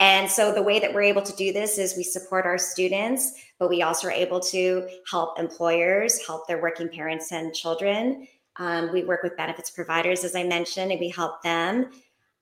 And 0.00 0.28
so 0.28 0.52
the 0.52 0.62
way 0.62 0.80
that 0.80 0.92
we're 0.92 1.02
able 1.02 1.22
to 1.22 1.36
do 1.36 1.52
this 1.52 1.78
is 1.78 1.96
we 1.96 2.02
support 2.02 2.46
our 2.46 2.58
students, 2.58 3.32
but 3.58 3.68
we 3.68 3.82
also 3.82 4.08
are 4.08 4.12
able 4.12 4.40
to 4.40 4.88
help 5.08 5.38
employers, 5.38 6.26
help 6.26 6.48
their 6.48 6.60
working 6.60 6.88
parents 6.88 7.30
and 7.30 7.54
children. 7.54 8.26
Um, 8.56 8.92
we 8.92 9.04
work 9.04 9.22
with 9.22 9.36
benefits 9.36 9.70
providers, 9.70 10.24
as 10.24 10.34
I 10.34 10.44
mentioned, 10.44 10.90
and 10.90 11.00
we 11.00 11.10
help 11.10 11.42
them. 11.42 11.90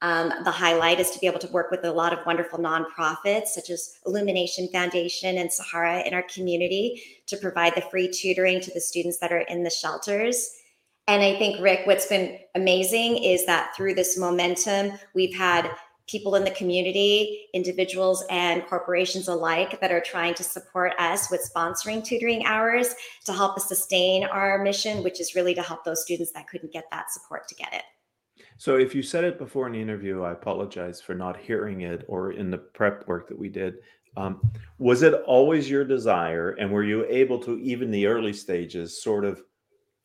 Um, 0.01 0.33
the 0.43 0.51
highlight 0.51 0.99
is 0.99 1.11
to 1.13 1.21
be 1.21 1.29
able 1.29 1.39
to 1.39 1.49
work 1.49 1.71
with 1.71 1.85
a 1.85 1.93
lot 1.93 2.13
of 2.13 2.27
wonderful 2.27 2.59
nonprofits, 2.59 3.49
such 3.49 3.71
as 3.71 3.99
Illumination 4.05 4.69
Foundation 4.73 5.39
and 5.39 5.53
Sahara 5.53 6.01
in 6.01 6.13
our 6.13 6.25
community, 6.25 7.01
to 7.29 7.37
provide 7.37 7.75
the 7.77 7.83
free 7.83 8.11
tutoring 8.11 8.61
to 8.63 8.73
the 8.73 8.81
students 8.81 9.19
that 9.21 9.33
are 9.33 9.43
in 9.43 9.63
the 9.63 9.71
shelters. 9.71 10.51
And 11.09 11.23
I 11.23 11.37
think, 11.37 11.61
Ric, 11.61 11.81
what's 11.85 12.07
been 12.07 12.39
amazing 12.55 13.23
is 13.23 13.45
that 13.47 13.75
through 13.77 13.95
this 13.95 14.17
momentum, 14.17 14.93
we've 15.15 15.35
had 15.35 15.71
people 16.09 16.35
in 16.35 16.45
the 16.45 16.51
community, 16.51 17.49
individuals 17.55 18.25
and 18.31 18.65
corporations 18.67 19.29
alike 19.29 19.81
that 19.81 19.91
are 19.91 20.01
trying 20.01 20.35
to 20.35 20.43
support 20.43 20.93
us 20.99 21.31
with 21.31 21.49
sponsoring 21.55 22.05
tutoring 22.05 22.45
hours 22.45 22.95
to 23.25 23.33
help 23.33 23.57
us 23.57 23.69
sustain 23.69 24.25
our 24.25 24.63
mission, 24.63 25.03
which 25.03 25.21
is 25.21 25.35
really 25.35 25.55
to 25.55 25.63
help 25.63 25.85
those 25.85 26.03
students 26.03 26.33
that 26.33 26.49
couldn't 26.49 26.73
get 26.73 26.85
that 26.91 27.11
support 27.11 27.49
to 27.49 27.55
get 27.55 27.73
it. 27.73 27.83
So, 28.59 28.77
if 28.77 28.95
you 28.95 29.03
said 29.03 29.25
it 29.25 29.39
before 29.39 29.67
in 29.67 29.73
the 29.73 29.81
interview, 29.81 30.23
I 30.23 30.33
apologize 30.33 31.01
for 31.01 31.15
not 31.15 31.37
hearing 31.37 31.81
it 31.81 32.05
or 32.07 32.33
in 32.33 32.51
the 32.51 32.59
prep 32.59 33.07
work 33.09 33.29
that 33.29 33.39
we 33.39 33.49
did. 33.49 33.75
Um, 34.17 34.41
was 34.79 35.03
it 35.03 35.15
always 35.27 35.71
your 35.71 35.85
desire, 35.85 36.51
and 36.51 36.71
were 36.71 36.85
you 36.85 37.07
able 37.09 37.39
to, 37.41 37.59
even 37.61 37.91
the 37.91 38.07
early 38.07 38.33
stages, 38.33 39.03
sort 39.03 39.25
of 39.25 39.43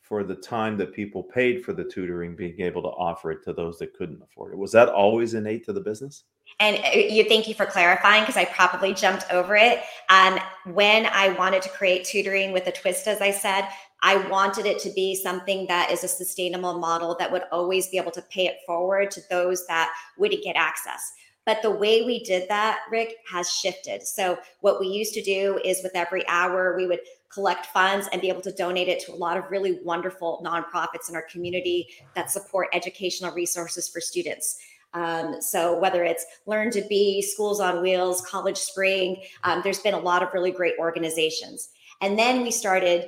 for 0.07 0.23
the 0.23 0.35
time 0.35 0.77
that 0.77 0.93
people 0.93 1.21
paid 1.21 1.63
for 1.65 1.73
the 1.73 1.83
tutoring, 1.83 2.35
being 2.35 2.61
able 2.61 2.81
to 2.81 2.89
offer 2.89 3.31
it 3.31 3.43
to 3.43 3.53
those 3.53 3.77
that 3.79 3.93
couldn't 3.93 4.21
afford 4.21 4.53
it. 4.53 4.57
Was 4.57 4.71
that 4.71 4.89
always 4.89 5.33
innate 5.33 5.65
to 5.65 5.73
the 5.73 5.81
business? 5.81 6.23
And 6.59 6.77
uh, 6.77 6.97
you 6.97 7.25
thank 7.25 7.47
you 7.47 7.53
for 7.53 7.65
clarifying 7.65 8.23
because 8.23 8.37
I 8.37 8.45
probably 8.45 8.93
jumped 8.93 9.25
over 9.31 9.55
it. 9.55 9.81
Um, 10.09 10.39
when 10.73 11.05
I 11.07 11.29
wanted 11.37 11.61
to 11.63 11.69
create 11.69 12.05
tutoring 12.05 12.51
with 12.51 12.67
a 12.67 12.71
twist, 12.71 13.07
as 13.07 13.21
I 13.21 13.31
said, 13.31 13.67
I 14.01 14.17
wanted 14.29 14.65
it 14.65 14.79
to 14.79 14.91
be 14.91 15.15
something 15.15 15.65
that 15.67 15.91
is 15.91 16.03
a 16.03 16.07
sustainable 16.07 16.79
model 16.79 17.15
that 17.19 17.31
would 17.31 17.43
always 17.51 17.87
be 17.89 17.97
able 17.97 18.11
to 18.11 18.21
pay 18.21 18.47
it 18.47 18.57
forward 18.65 19.11
to 19.11 19.21
those 19.29 19.65
that 19.67 19.91
wouldn't 20.17 20.43
get 20.43 20.55
access. 20.55 21.11
But 21.47 21.61
the 21.61 21.71
way 21.71 22.01
we 22.01 22.25
did 22.25 22.49
that, 22.49 22.79
Ric, 22.91 23.15
has 23.31 23.49
shifted. 23.49 24.05
So, 24.05 24.37
what 24.59 24.81
we 24.81 24.87
used 24.87 25.13
to 25.13 25.23
do 25.23 25.59
is 25.63 25.79
with 25.81 25.95
every 25.95 26.27
hour, 26.27 26.75
we 26.75 26.85
would 26.87 26.99
collect 27.33 27.67
funds 27.67 28.09
and 28.11 28.21
be 28.21 28.27
able 28.27 28.41
to 28.41 28.51
donate 28.51 28.89
it 28.89 28.99
to 29.05 29.13
a 29.13 29.15
lot 29.15 29.37
of 29.37 29.49
really 29.49 29.79
wonderful 29.85 30.41
nonprofits 30.45 31.07
in 31.07 31.15
our 31.15 31.21
community 31.31 31.87
that 32.15 32.29
support 32.29 32.67
educational 32.73 33.31
resources 33.33 33.87
for 33.87 34.01
students. 34.01 34.59
Um, 34.93 35.41
so 35.41 35.79
whether 35.79 36.03
it's 36.03 36.25
Learn 36.47 36.69
to 36.71 36.81
Be, 36.81 37.21
Schools 37.21 37.61
on 37.61 37.81
Wheels, 37.81 38.21
College 38.21 38.57
Spring, 38.57 39.21
um, 39.45 39.61
there's 39.63 39.79
been 39.79 39.93
a 39.93 39.99
lot 39.99 40.21
of 40.21 40.33
really 40.33 40.51
great 40.51 40.73
organizations. 40.77 41.69
And 42.01 42.19
then 42.19 42.41
we 42.41 42.51
started 42.51 43.07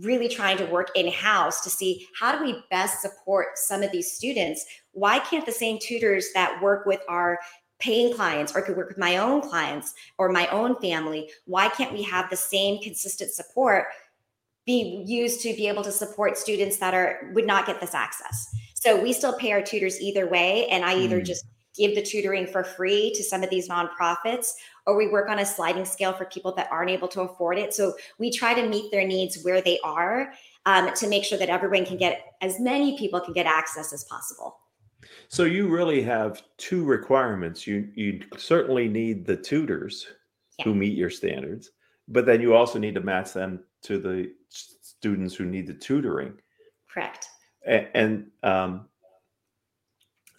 really 0.00 0.28
trying 0.28 0.58
to 0.58 0.66
work 0.66 0.90
in 0.94 1.10
house 1.10 1.62
to 1.62 1.70
see 1.70 2.06
how 2.18 2.36
do 2.36 2.44
we 2.44 2.62
best 2.70 3.00
support 3.00 3.56
some 3.56 3.82
of 3.82 3.90
these 3.92 4.12
students? 4.12 4.66
Why 4.92 5.18
can't 5.18 5.46
the 5.46 5.52
same 5.52 5.78
tutors 5.80 6.28
that 6.34 6.60
work 6.60 6.84
with 6.84 7.00
our 7.08 7.38
paying 7.78 8.14
clients 8.14 8.54
or 8.54 8.58
I 8.58 8.66
could 8.66 8.76
work 8.76 8.88
with 8.88 8.98
my 8.98 9.18
own 9.18 9.40
clients 9.40 9.94
or 10.18 10.28
my 10.30 10.46
own 10.48 10.80
family. 10.80 11.30
Why 11.46 11.68
can't 11.68 11.92
we 11.92 12.02
have 12.02 12.28
the 12.30 12.36
same 12.36 12.82
consistent 12.82 13.30
support 13.30 13.86
be 14.66 15.02
used 15.06 15.40
to 15.42 15.54
be 15.54 15.68
able 15.68 15.82
to 15.84 15.92
support 15.92 16.36
students 16.36 16.76
that 16.78 16.92
are 16.94 17.30
would 17.34 17.46
not 17.46 17.66
get 17.66 17.80
this 17.80 17.94
access? 17.94 18.54
So 18.74 19.00
we 19.00 19.12
still 19.12 19.36
pay 19.36 19.52
our 19.52 19.62
tutors 19.62 20.00
either 20.00 20.28
way. 20.28 20.66
And 20.68 20.84
I 20.84 20.96
either 20.98 21.20
mm. 21.20 21.24
just 21.24 21.44
give 21.76 21.94
the 21.94 22.02
tutoring 22.02 22.46
for 22.46 22.64
free 22.64 23.12
to 23.14 23.22
some 23.22 23.42
of 23.42 23.50
these 23.50 23.68
nonprofits 23.68 24.52
or 24.86 24.96
we 24.96 25.06
work 25.06 25.28
on 25.28 25.38
a 25.38 25.46
sliding 25.46 25.84
scale 25.84 26.12
for 26.12 26.24
people 26.24 26.52
that 26.52 26.68
aren't 26.72 26.90
able 26.90 27.08
to 27.08 27.20
afford 27.20 27.58
it. 27.58 27.72
So 27.72 27.94
we 28.18 28.30
try 28.30 28.54
to 28.54 28.68
meet 28.68 28.90
their 28.90 29.06
needs 29.06 29.42
where 29.42 29.60
they 29.60 29.78
are 29.84 30.32
um, 30.66 30.92
to 30.94 31.08
make 31.08 31.24
sure 31.24 31.38
that 31.38 31.48
everyone 31.48 31.86
can 31.86 31.96
get 31.96 32.34
as 32.40 32.58
many 32.58 32.98
people 32.98 33.20
can 33.20 33.32
get 33.32 33.46
access 33.46 33.92
as 33.92 34.04
possible. 34.04 34.58
So 35.28 35.44
you 35.44 35.68
really 35.68 36.02
have 36.02 36.42
two 36.56 36.84
requirements. 36.84 37.66
You 37.66 37.88
you 37.94 38.20
certainly 38.36 38.88
need 38.88 39.24
the 39.24 39.36
tutors 39.36 40.06
yeah. 40.58 40.64
who 40.64 40.74
meet 40.74 40.96
your 40.96 41.10
standards, 41.10 41.70
but 42.08 42.26
then 42.26 42.40
you 42.40 42.54
also 42.54 42.78
need 42.78 42.94
to 42.94 43.00
match 43.00 43.32
them 43.32 43.60
to 43.82 43.98
the 43.98 44.32
students 44.48 45.34
who 45.34 45.44
need 45.44 45.66
the 45.66 45.74
tutoring. 45.74 46.34
Correct. 46.92 47.26
And, 47.66 47.86
and 47.94 48.26
um, 48.42 48.88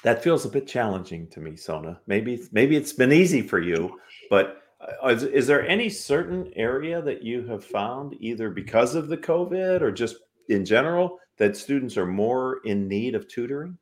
that 0.04 0.24
feels 0.24 0.46
a 0.46 0.50
bit 0.50 0.68
challenging 0.68 1.28
to 1.30 1.40
me, 1.40 1.56
Sona. 1.56 2.00
Maybe 2.08 2.42
maybe 2.52 2.76
it's 2.76 2.94
been 2.94 3.14
easy 3.14 3.42
for 3.42 3.60
you, 3.60 4.00
but 4.30 4.64
uh, 4.82 5.08
is, 5.10 5.24
is 5.24 5.48
there 5.48 5.68
any 5.68 5.90
certain 5.90 6.52
area 6.56 7.02
that 7.02 7.24
you 7.24 7.46
have 7.48 7.64
found 7.64 8.16
either 8.20 8.50
because 8.50 8.96
of 8.96 9.10
the 9.10 9.18
COVID 9.18 9.82
or 9.82 9.92
just 9.92 10.18
in 10.48 10.66
general 10.66 11.20
that 11.38 11.58
students 11.58 11.98
are 11.98 12.06
more 12.06 12.60
in 12.66 12.88
need 12.88 13.16
of 13.16 13.28
tutoring? 13.28 13.78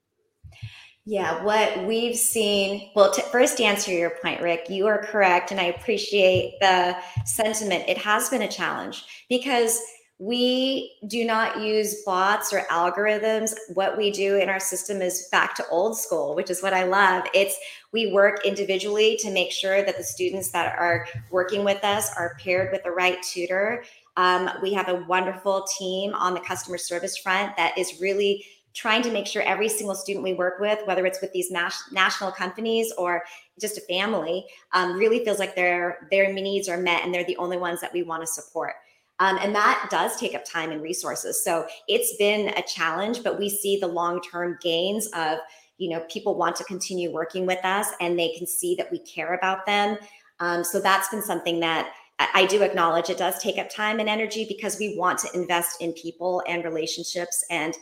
Yeah, 1.10 1.42
what 1.42 1.86
we've 1.86 2.18
seen, 2.18 2.92
well, 2.94 3.14
to, 3.14 3.22
first 3.22 3.62
answer 3.62 3.92
your 3.92 4.10
point, 4.22 4.42
Ric, 4.42 4.70
you 4.70 4.88
are 4.88 5.02
correct. 5.06 5.52
And 5.52 5.60
I 5.60 5.66
appreciate 5.66 6.56
the 6.60 6.98
sentiment. 7.24 7.86
It 7.88 7.98
has 7.98 8.30
been 8.30 8.42
a 8.42 8.48
challenge 8.50 9.06
because 9.30 9.80
we 10.20 10.98
do 11.08 11.24
not 11.26 11.62
use 11.62 12.04
bots 12.04 12.52
or 12.52 12.62
algorithms. 12.72 13.54
What 13.74 13.98
we 13.98 14.12
do 14.12 14.36
in 14.36 14.50
our 14.50 14.60
system 14.60 15.02
is 15.02 15.30
back 15.32 15.56
to 15.56 15.68
old 15.70 15.98
school, 15.98 16.36
which 16.36 16.50
is 16.50 16.62
what 16.62 16.74
I 16.74 16.84
love. 16.84 17.24
It's 17.34 17.56
we 17.94 18.12
work 18.12 18.44
individually 18.46 19.18
to 19.22 19.32
make 19.32 19.52
sure 19.52 19.84
that 19.84 19.96
the 19.96 20.04
students 20.04 20.52
that 20.52 20.78
are 20.78 21.08
working 21.32 21.64
with 21.64 21.84
us 21.84 22.12
are 22.18 22.36
paired 22.44 22.72
with 22.72 22.84
the 22.84 22.92
right 22.92 23.22
tutor. 23.22 23.84
Um, 24.18 24.50
we 24.64 24.74
have 24.74 24.90
a 24.90 25.06
wonderful 25.08 25.66
team 25.78 26.16
on 26.16 26.34
the 26.34 26.40
customer 26.40 26.80
service 26.80 27.18
front 27.18 27.56
that 27.56 27.78
is 27.78 28.02
really 28.02 28.44
trying 28.78 29.02
to 29.02 29.12
make 29.12 29.26
sure 29.26 29.42
every 29.42 29.68
single 29.68 29.96
student 29.96 30.24
we 30.24 30.36
work 30.36 30.60
with, 30.60 30.78
whether 30.86 31.04
it's 31.08 31.20
with 31.20 31.34
these 31.34 31.50
national 31.50 32.32
companies 32.32 32.94
or 32.96 33.24
just 33.60 33.76
a 33.76 33.82
family, 33.82 34.46
um, 34.74 34.96
really 34.98 35.26
feels 35.26 35.40
like 35.40 35.56
their 35.56 36.08
their 36.12 36.32
needs 36.32 36.70
are 36.70 36.78
met 36.78 37.04
and 37.04 37.12
they're 37.12 37.24
the 37.24 37.38
only 37.38 37.58
ones 37.58 37.82
that 37.82 37.92
we 37.92 38.04
want 38.04 38.22
to 38.22 38.28
support. 38.28 38.74
Um, 39.20 39.40
and 39.42 39.56
that 39.56 39.88
does 39.90 40.16
take 40.18 40.36
up 40.36 40.46
time 40.46 40.72
and 40.72 40.84
resources. 40.84 41.44
So 41.44 41.66
it's 41.88 42.16
been 42.18 42.50
a 42.50 42.62
challenge, 42.62 43.24
but 43.24 43.40
we 43.40 43.50
see 43.50 43.80
the 43.80 43.88
long 43.88 44.22
term 44.22 44.60
gains 44.62 45.08
of 45.08 45.40
you 45.80 45.90
know 45.90 46.02
people 46.02 46.36
want 46.36 46.56
to 46.58 46.64
continue 46.66 47.12
working 47.12 47.48
with 47.48 47.64
us 47.66 47.88
and 48.00 48.18
they 48.18 48.36
can 48.38 48.46
see 48.46 48.76
that 48.76 48.92
we 48.92 49.00
care 49.00 49.34
about 49.34 49.66
them. 49.66 49.98
Um, 50.40 50.64
so 50.64 50.80
that's 50.80 51.10
been 51.10 51.24
something 51.24 51.60
that 51.62 51.92
I 52.20 52.46
do 52.46 52.62
acknowledge 52.62 53.10
it 53.10 53.18
does 53.18 53.42
take 53.42 53.58
up 53.58 53.70
time 53.70 54.00
and 54.00 54.08
energy 54.08 54.46
because 54.48 54.78
we 54.80 54.98
want 54.98 55.20
to 55.20 55.30
invest 55.36 55.82
in 55.82 55.94
people 55.94 56.44
and 56.48 56.64
relationships 56.64 57.44
and 57.50 57.76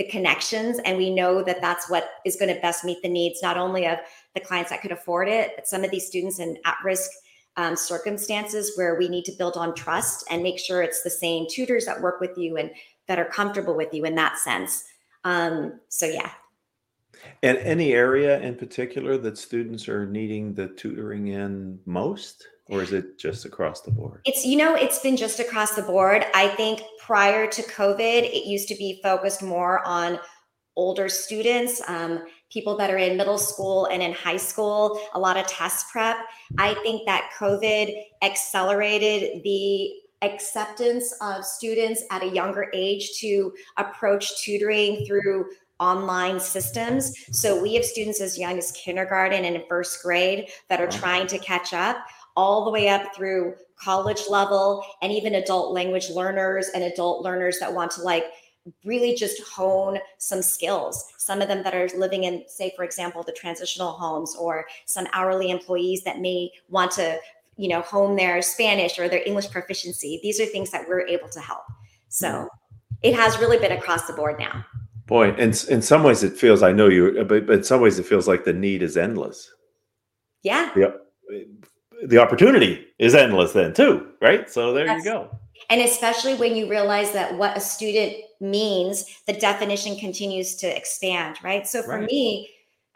the 0.00 0.08
connections 0.08 0.80
and 0.86 0.96
we 0.96 1.10
know 1.10 1.42
that 1.42 1.60
that's 1.60 1.90
what 1.90 2.12
is 2.24 2.36
going 2.36 2.52
to 2.52 2.58
best 2.62 2.86
meet 2.86 3.02
the 3.02 3.08
needs 3.08 3.42
not 3.42 3.58
only 3.58 3.86
of 3.86 3.98
the 4.34 4.40
clients 4.40 4.70
that 4.70 4.80
could 4.80 4.92
afford 4.92 5.28
it 5.28 5.52
but 5.56 5.68
some 5.68 5.84
of 5.84 5.90
these 5.90 6.06
students 6.06 6.38
in 6.38 6.56
at-risk 6.64 7.10
um, 7.58 7.76
circumstances 7.76 8.72
where 8.76 8.94
we 8.94 9.10
need 9.10 9.26
to 9.26 9.32
build 9.32 9.58
on 9.58 9.74
trust 9.74 10.24
and 10.30 10.42
make 10.42 10.58
sure 10.58 10.80
it's 10.80 11.02
the 11.02 11.10
same 11.10 11.46
tutors 11.50 11.84
that 11.84 12.00
work 12.00 12.18
with 12.18 12.38
you 12.38 12.56
and 12.56 12.70
that 13.08 13.18
are 13.18 13.26
comfortable 13.26 13.76
with 13.76 13.92
you 13.92 14.06
in 14.06 14.14
that 14.14 14.38
sense. 14.38 14.84
Um, 15.24 15.80
so 15.88 16.06
yeah. 16.06 16.30
And 17.42 17.58
any 17.58 17.92
area 17.92 18.40
in 18.40 18.54
particular 18.54 19.18
that 19.18 19.36
students 19.36 19.86
are 19.86 20.06
needing 20.06 20.54
the 20.54 20.68
tutoring 20.68 21.28
in 21.28 21.78
most 21.84 22.48
or 22.70 22.82
is 22.82 22.92
it 22.92 23.18
just 23.18 23.44
across 23.44 23.80
the 23.80 23.90
board? 23.90 24.20
It's, 24.24 24.46
you 24.46 24.56
know, 24.56 24.74
it's 24.74 25.00
been 25.00 25.16
just 25.16 25.40
across 25.40 25.74
the 25.74 25.82
board. 25.82 26.24
I 26.34 26.48
think 26.48 26.82
prior 26.98 27.46
to 27.48 27.62
COVID, 27.62 28.22
it 28.22 28.46
used 28.46 28.68
to 28.68 28.76
be 28.76 29.00
focused 29.02 29.42
more 29.42 29.86
on 29.86 30.20
older 30.76 31.08
students, 31.08 31.82
um, 31.88 32.24
people 32.50 32.76
that 32.76 32.90
are 32.90 32.96
in 32.96 33.16
middle 33.16 33.38
school 33.38 33.86
and 33.86 34.02
in 34.02 34.12
high 34.12 34.36
school, 34.36 35.00
a 35.14 35.18
lot 35.18 35.36
of 35.36 35.46
test 35.46 35.90
prep. 35.90 36.16
I 36.58 36.74
think 36.74 37.06
that 37.06 37.30
COVID 37.38 37.92
accelerated 38.22 39.42
the 39.42 39.92
acceptance 40.22 41.12
of 41.20 41.44
students 41.44 42.04
at 42.10 42.22
a 42.22 42.28
younger 42.28 42.70
age 42.72 43.18
to 43.18 43.52
approach 43.78 44.42
tutoring 44.42 45.04
through 45.06 45.46
online 45.80 46.38
systems. 46.38 47.14
So 47.32 47.60
we 47.60 47.74
have 47.74 47.84
students 47.84 48.20
as 48.20 48.38
young 48.38 48.58
as 48.58 48.70
kindergarten 48.72 49.44
and 49.44 49.56
in 49.56 49.62
first 49.66 50.02
grade 50.02 50.50
that 50.68 50.80
are 50.80 50.86
trying 50.86 51.26
to 51.28 51.38
catch 51.38 51.72
up 51.72 51.96
all 52.36 52.64
the 52.64 52.70
way 52.70 52.88
up 52.88 53.14
through 53.14 53.54
college 53.76 54.22
level 54.28 54.84
and 55.02 55.12
even 55.12 55.36
adult 55.36 55.72
language 55.72 56.10
learners 56.10 56.68
and 56.74 56.84
adult 56.84 57.24
learners 57.24 57.58
that 57.58 57.72
want 57.72 57.90
to 57.92 58.02
like 58.02 58.26
really 58.84 59.14
just 59.14 59.42
hone 59.42 59.98
some 60.18 60.42
skills. 60.42 61.06
Some 61.16 61.40
of 61.40 61.48
them 61.48 61.62
that 61.62 61.74
are 61.74 61.88
living 61.96 62.24
in, 62.24 62.44
say, 62.46 62.72
for 62.76 62.84
example, 62.84 63.22
the 63.22 63.32
transitional 63.32 63.92
homes 63.92 64.36
or 64.36 64.66
some 64.84 65.06
hourly 65.12 65.50
employees 65.50 66.04
that 66.04 66.20
may 66.20 66.50
want 66.68 66.90
to, 66.92 67.18
you 67.56 67.68
know, 67.68 67.80
hone 67.80 68.16
their 68.16 68.42
Spanish 68.42 68.98
or 68.98 69.08
their 69.08 69.22
English 69.24 69.50
proficiency. 69.50 70.20
These 70.22 70.40
are 70.40 70.46
things 70.46 70.70
that 70.72 70.86
we're 70.86 71.06
able 71.06 71.28
to 71.30 71.40
help. 71.40 71.64
So 72.08 72.28
mm-hmm. 72.28 72.46
it 73.02 73.14
has 73.14 73.38
really 73.38 73.58
been 73.58 73.72
across 73.72 74.06
the 74.06 74.12
board 74.12 74.38
now. 74.38 74.64
Boy, 75.06 75.30
and 75.30 75.64
in 75.68 75.82
some 75.82 76.04
ways 76.04 76.22
it 76.22 76.34
feels 76.36 76.62
I 76.62 76.72
know 76.72 76.88
you, 76.88 77.24
but, 77.24 77.46
but 77.46 77.56
in 77.56 77.64
some 77.64 77.80
ways 77.80 77.98
it 77.98 78.06
feels 78.06 78.28
like 78.28 78.44
the 78.44 78.52
need 78.52 78.82
is 78.82 78.96
endless. 78.96 79.50
Yeah. 80.42 80.70
Yep 80.76 81.00
the 82.06 82.18
opportunity 82.18 82.86
is 82.98 83.14
endless 83.14 83.52
then 83.52 83.72
too, 83.72 84.08
right? 84.20 84.50
So 84.50 84.72
there 84.72 84.86
yes. 84.86 85.04
you 85.04 85.10
go. 85.10 85.38
And 85.68 85.80
especially 85.82 86.34
when 86.34 86.56
you 86.56 86.68
realize 86.68 87.12
that 87.12 87.36
what 87.36 87.56
a 87.56 87.60
student 87.60 88.16
means, 88.40 89.04
the 89.26 89.34
definition 89.34 89.96
continues 89.96 90.56
to 90.56 90.66
expand, 90.66 91.36
right? 91.44 91.66
So 91.66 91.82
for 91.82 91.98
right. 91.98 92.06
me, 92.06 92.50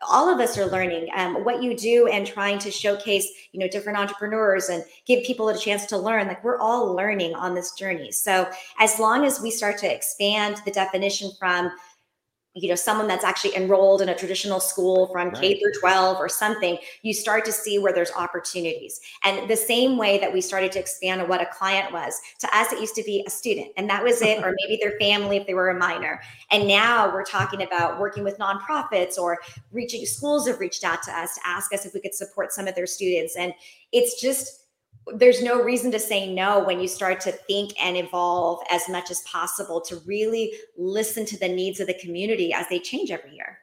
all 0.08 0.28
of 0.28 0.40
us 0.40 0.58
are 0.58 0.66
learning 0.66 1.08
um, 1.16 1.44
what 1.44 1.62
you 1.62 1.76
do 1.76 2.08
and 2.08 2.26
trying 2.26 2.58
to 2.58 2.70
showcase 2.70 3.26
you 3.52 3.60
know 3.60 3.68
different 3.68 3.98
entrepreneurs 3.98 4.68
and 4.68 4.84
give 5.06 5.24
people 5.24 5.48
a 5.48 5.58
chance 5.58 5.86
to 5.86 5.96
learn 5.96 6.26
like 6.26 6.42
we're 6.44 6.58
all 6.58 6.94
learning 6.94 7.34
on 7.34 7.54
this 7.54 7.72
journey 7.72 8.12
so 8.12 8.48
as 8.80 8.98
long 8.98 9.24
as 9.24 9.40
we 9.40 9.50
start 9.50 9.78
to 9.78 9.92
expand 9.92 10.58
the 10.64 10.70
definition 10.70 11.30
from 11.38 11.70
you 12.54 12.68
know 12.68 12.74
someone 12.74 13.08
that's 13.08 13.24
actually 13.24 13.54
enrolled 13.56 14.00
in 14.00 14.08
a 14.08 14.14
traditional 14.14 14.60
school 14.60 15.08
from 15.08 15.28
right. 15.28 15.40
K 15.40 15.60
through 15.60 15.72
12 15.80 16.18
or 16.18 16.28
something 16.28 16.78
you 17.02 17.12
start 17.12 17.44
to 17.46 17.52
see 17.52 17.78
where 17.78 17.92
there's 17.92 18.12
opportunities. 18.12 19.00
And 19.24 19.48
the 19.48 19.56
same 19.56 19.96
way 19.98 20.18
that 20.18 20.32
we 20.32 20.40
started 20.40 20.70
to 20.72 20.78
expand 20.78 21.20
on 21.20 21.28
what 21.28 21.40
a 21.40 21.46
client 21.46 21.92
was 21.92 22.20
to 22.40 22.56
us 22.56 22.72
it 22.72 22.80
used 22.80 22.94
to 22.94 23.02
be 23.02 23.24
a 23.26 23.30
student 23.30 23.72
and 23.76 23.90
that 23.90 24.02
was 24.02 24.22
it 24.22 24.38
or 24.42 24.54
maybe 24.62 24.78
their 24.80 24.98
family 24.98 25.36
if 25.36 25.46
they 25.46 25.54
were 25.54 25.70
a 25.70 25.78
minor. 25.78 26.20
And 26.50 26.68
now 26.68 27.12
we're 27.12 27.24
talking 27.24 27.62
about 27.62 27.98
working 27.98 28.22
with 28.22 28.38
nonprofits 28.38 29.18
or 29.18 29.38
reaching 29.72 30.06
schools 30.06 30.46
have 30.46 30.60
reached 30.60 30.84
out 30.84 31.02
to 31.04 31.12
us 31.12 31.34
to 31.34 31.40
ask 31.44 31.72
us 31.72 31.84
if 31.84 31.94
we 31.94 32.00
could 32.00 32.14
support 32.14 32.52
some 32.52 32.68
of 32.68 32.74
their 32.74 32.86
students. 32.86 33.36
And 33.36 33.52
it's 33.92 34.20
just 34.20 34.63
there's 35.14 35.42
no 35.42 35.62
reason 35.62 35.90
to 35.92 36.00
say 36.00 36.32
no 36.32 36.64
when 36.64 36.80
you 36.80 36.88
start 36.88 37.20
to 37.20 37.32
think 37.32 37.72
and 37.80 37.96
evolve 37.96 38.62
as 38.70 38.88
much 38.88 39.10
as 39.10 39.20
possible 39.22 39.80
to 39.82 40.00
really 40.06 40.52
listen 40.76 41.26
to 41.26 41.38
the 41.38 41.48
needs 41.48 41.80
of 41.80 41.86
the 41.86 41.94
community 41.94 42.52
as 42.52 42.66
they 42.68 42.78
change 42.78 43.10
every 43.10 43.34
year. 43.34 43.58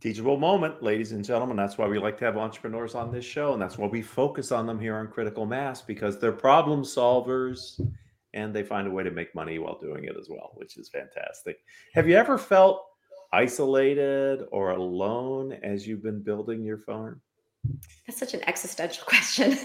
Teachable 0.00 0.38
moment, 0.38 0.82
ladies 0.82 1.12
and 1.12 1.24
gentlemen. 1.24 1.56
That's 1.56 1.76
why 1.76 1.86
we 1.86 1.98
like 1.98 2.18
to 2.18 2.24
have 2.24 2.38
entrepreneurs 2.38 2.94
on 2.94 3.12
this 3.12 3.24
show. 3.24 3.52
And 3.52 3.60
that's 3.60 3.76
why 3.76 3.86
we 3.86 4.00
focus 4.00 4.50
on 4.50 4.66
them 4.66 4.80
here 4.80 4.96
on 4.96 5.08
Critical 5.08 5.44
Mass 5.44 5.82
because 5.82 6.18
they're 6.18 6.32
problem 6.32 6.82
solvers 6.82 7.78
and 8.32 8.54
they 8.54 8.62
find 8.62 8.88
a 8.88 8.90
way 8.90 9.02
to 9.02 9.10
make 9.10 9.34
money 9.34 9.58
while 9.58 9.78
doing 9.78 10.04
it 10.04 10.16
as 10.18 10.28
well, 10.30 10.52
which 10.54 10.78
is 10.78 10.88
fantastic. 10.88 11.58
Have 11.94 12.08
you 12.08 12.16
ever 12.16 12.38
felt 12.38 12.86
isolated 13.32 14.46
or 14.50 14.70
alone 14.70 15.52
as 15.62 15.86
you've 15.86 16.02
been 16.02 16.22
building 16.22 16.64
your 16.64 16.78
farm? 16.78 17.20
That's 18.06 18.18
such 18.18 18.34
an 18.34 18.40
existential 18.48 19.04
question. 19.06 19.58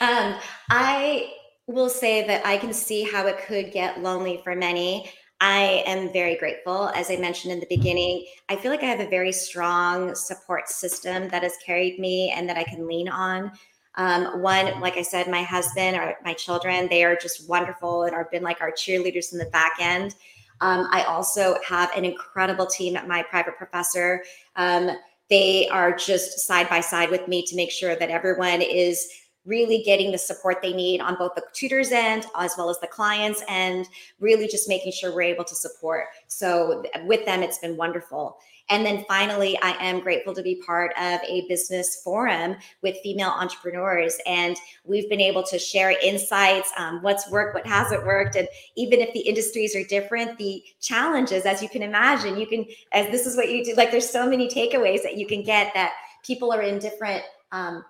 Um, 0.00 0.36
I 0.70 1.32
will 1.66 1.88
say 1.88 2.26
that 2.26 2.46
I 2.46 2.56
can 2.56 2.72
see 2.72 3.02
how 3.02 3.26
it 3.26 3.38
could 3.46 3.72
get 3.72 4.02
lonely 4.02 4.40
for 4.44 4.54
many. 4.54 5.10
I 5.40 5.82
am 5.86 6.12
very 6.12 6.36
grateful. 6.36 6.88
As 6.94 7.10
I 7.10 7.16
mentioned 7.16 7.52
in 7.52 7.60
the 7.60 7.66
beginning, 7.68 8.24
I 8.48 8.56
feel 8.56 8.70
like 8.70 8.82
I 8.82 8.86
have 8.86 9.00
a 9.00 9.08
very 9.08 9.32
strong 9.32 10.14
support 10.14 10.68
system 10.68 11.28
that 11.28 11.42
has 11.42 11.54
carried 11.64 11.98
me 11.98 12.32
and 12.34 12.48
that 12.48 12.56
I 12.56 12.64
can 12.64 12.86
lean 12.86 13.08
on. 13.08 13.52
Um, 13.96 14.42
one, 14.42 14.80
like 14.80 14.96
I 14.96 15.02
said, 15.02 15.28
my 15.28 15.42
husband 15.42 15.96
or 15.96 16.16
my 16.24 16.34
children, 16.34 16.88
they 16.88 17.04
are 17.04 17.16
just 17.16 17.48
wonderful 17.48 18.04
and 18.04 18.14
have 18.14 18.30
been 18.30 18.42
like 18.42 18.60
our 18.60 18.72
cheerleaders 18.72 19.32
in 19.32 19.38
the 19.38 19.46
back 19.46 19.74
end. 19.80 20.14
Um, 20.60 20.88
I 20.90 21.02
also 21.04 21.56
have 21.66 21.90
an 21.96 22.04
incredible 22.04 22.66
team 22.66 22.96
at 22.96 23.08
my 23.08 23.22
private 23.22 23.56
professor. 23.56 24.24
Um, 24.56 24.90
they 25.30 25.68
are 25.68 25.94
just 25.94 26.40
side 26.40 26.68
by 26.68 26.80
side 26.80 27.10
with 27.10 27.28
me 27.28 27.44
to 27.46 27.56
make 27.56 27.70
sure 27.70 27.96
that 27.96 28.10
everyone 28.10 28.62
is 28.62 29.08
really 29.44 29.82
getting 29.82 30.10
the 30.10 30.18
support 30.18 30.62
they 30.62 30.72
need 30.72 31.00
on 31.00 31.16
both 31.16 31.34
the 31.34 31.42
tutors 31.52 31.92
end 31.92 32.26
as 32.36 32.54
well 32.56 32.70
as 32.70 32.78
the 32.80 32.86
clients 32.86 33.42
and 33.48 33.86
really 34.20 34.48
just 34.48 34.68
making 34.68 34.92
sure 34.92 35.14
we're 35.14 35.22
able 35.22 35.44
to 35.44 35.54
support 35.54 36.06
so 36.26 36.82
with 37.04 37.24
them 37.24 37.42
it's 37.42 37.58
been 37.58 37.76
wonderful 37.76 38.38
and 38.70 38.84
then 38.84 39.04
finally, 39.06 39.58
I 39.60 39.72
am 39.72 40.00
grateful 40.00 40.34
to 40.34 40.42
be 40.42 40.62
part 40.66 40.92
of 40.98 41.20
a 41.28 41.46
business 41.48 42.00
forum 42.02 42.56
with 42.82 42.96
female 43.02 43.28
entrepreneurs. 43.28 44.18
And 44.26 44.56
we've 44.84 45.08
been 45.10 45.20
able 45.20 45.42
to 45.44 45.58
share 45.58 45.94
insights, 46.02 46.72
um, 46.78 47.02
what's 47.02 47.30
worked, 47.30 47.54
what 47.54 47.66
hasn't 47.66 48.06
worked. 48.06 48.36
And 48.36 48.48
even 48.76 49.00
if 49.00 49.12
the 49.12 49.20
industries 49.20 49.76
are 49.76 49.84
different, 49.84 50.38
the 50.38 50.62
challenges, 50.80 51.44
as 51.44 51.62
you 51.62 51.68
can 51.68 51.82
imagine, 51.82 52.38
you 52.38 52.46
can, 52.46 52.64
as 52.92 53.10
this 53.10 53.26
is 53.26 53.36
what 53.36 53.50
you 53.50 53.64
do, 53.64 53.74
like 53.74 53.90
there's 53.90 54.08
so 54.08 54.28
many 54.28 54.48
takeaways 54.48 55.02
that 55.02 55.18
you 55.18 55.26
can 55.26 55.42
get 55.42 55.72
that 55.74 55.92
people 56.24 56.50
are 56.50 56.62
in 56.62 56.78
different, 56.78 57.22
um, 57.52 57.84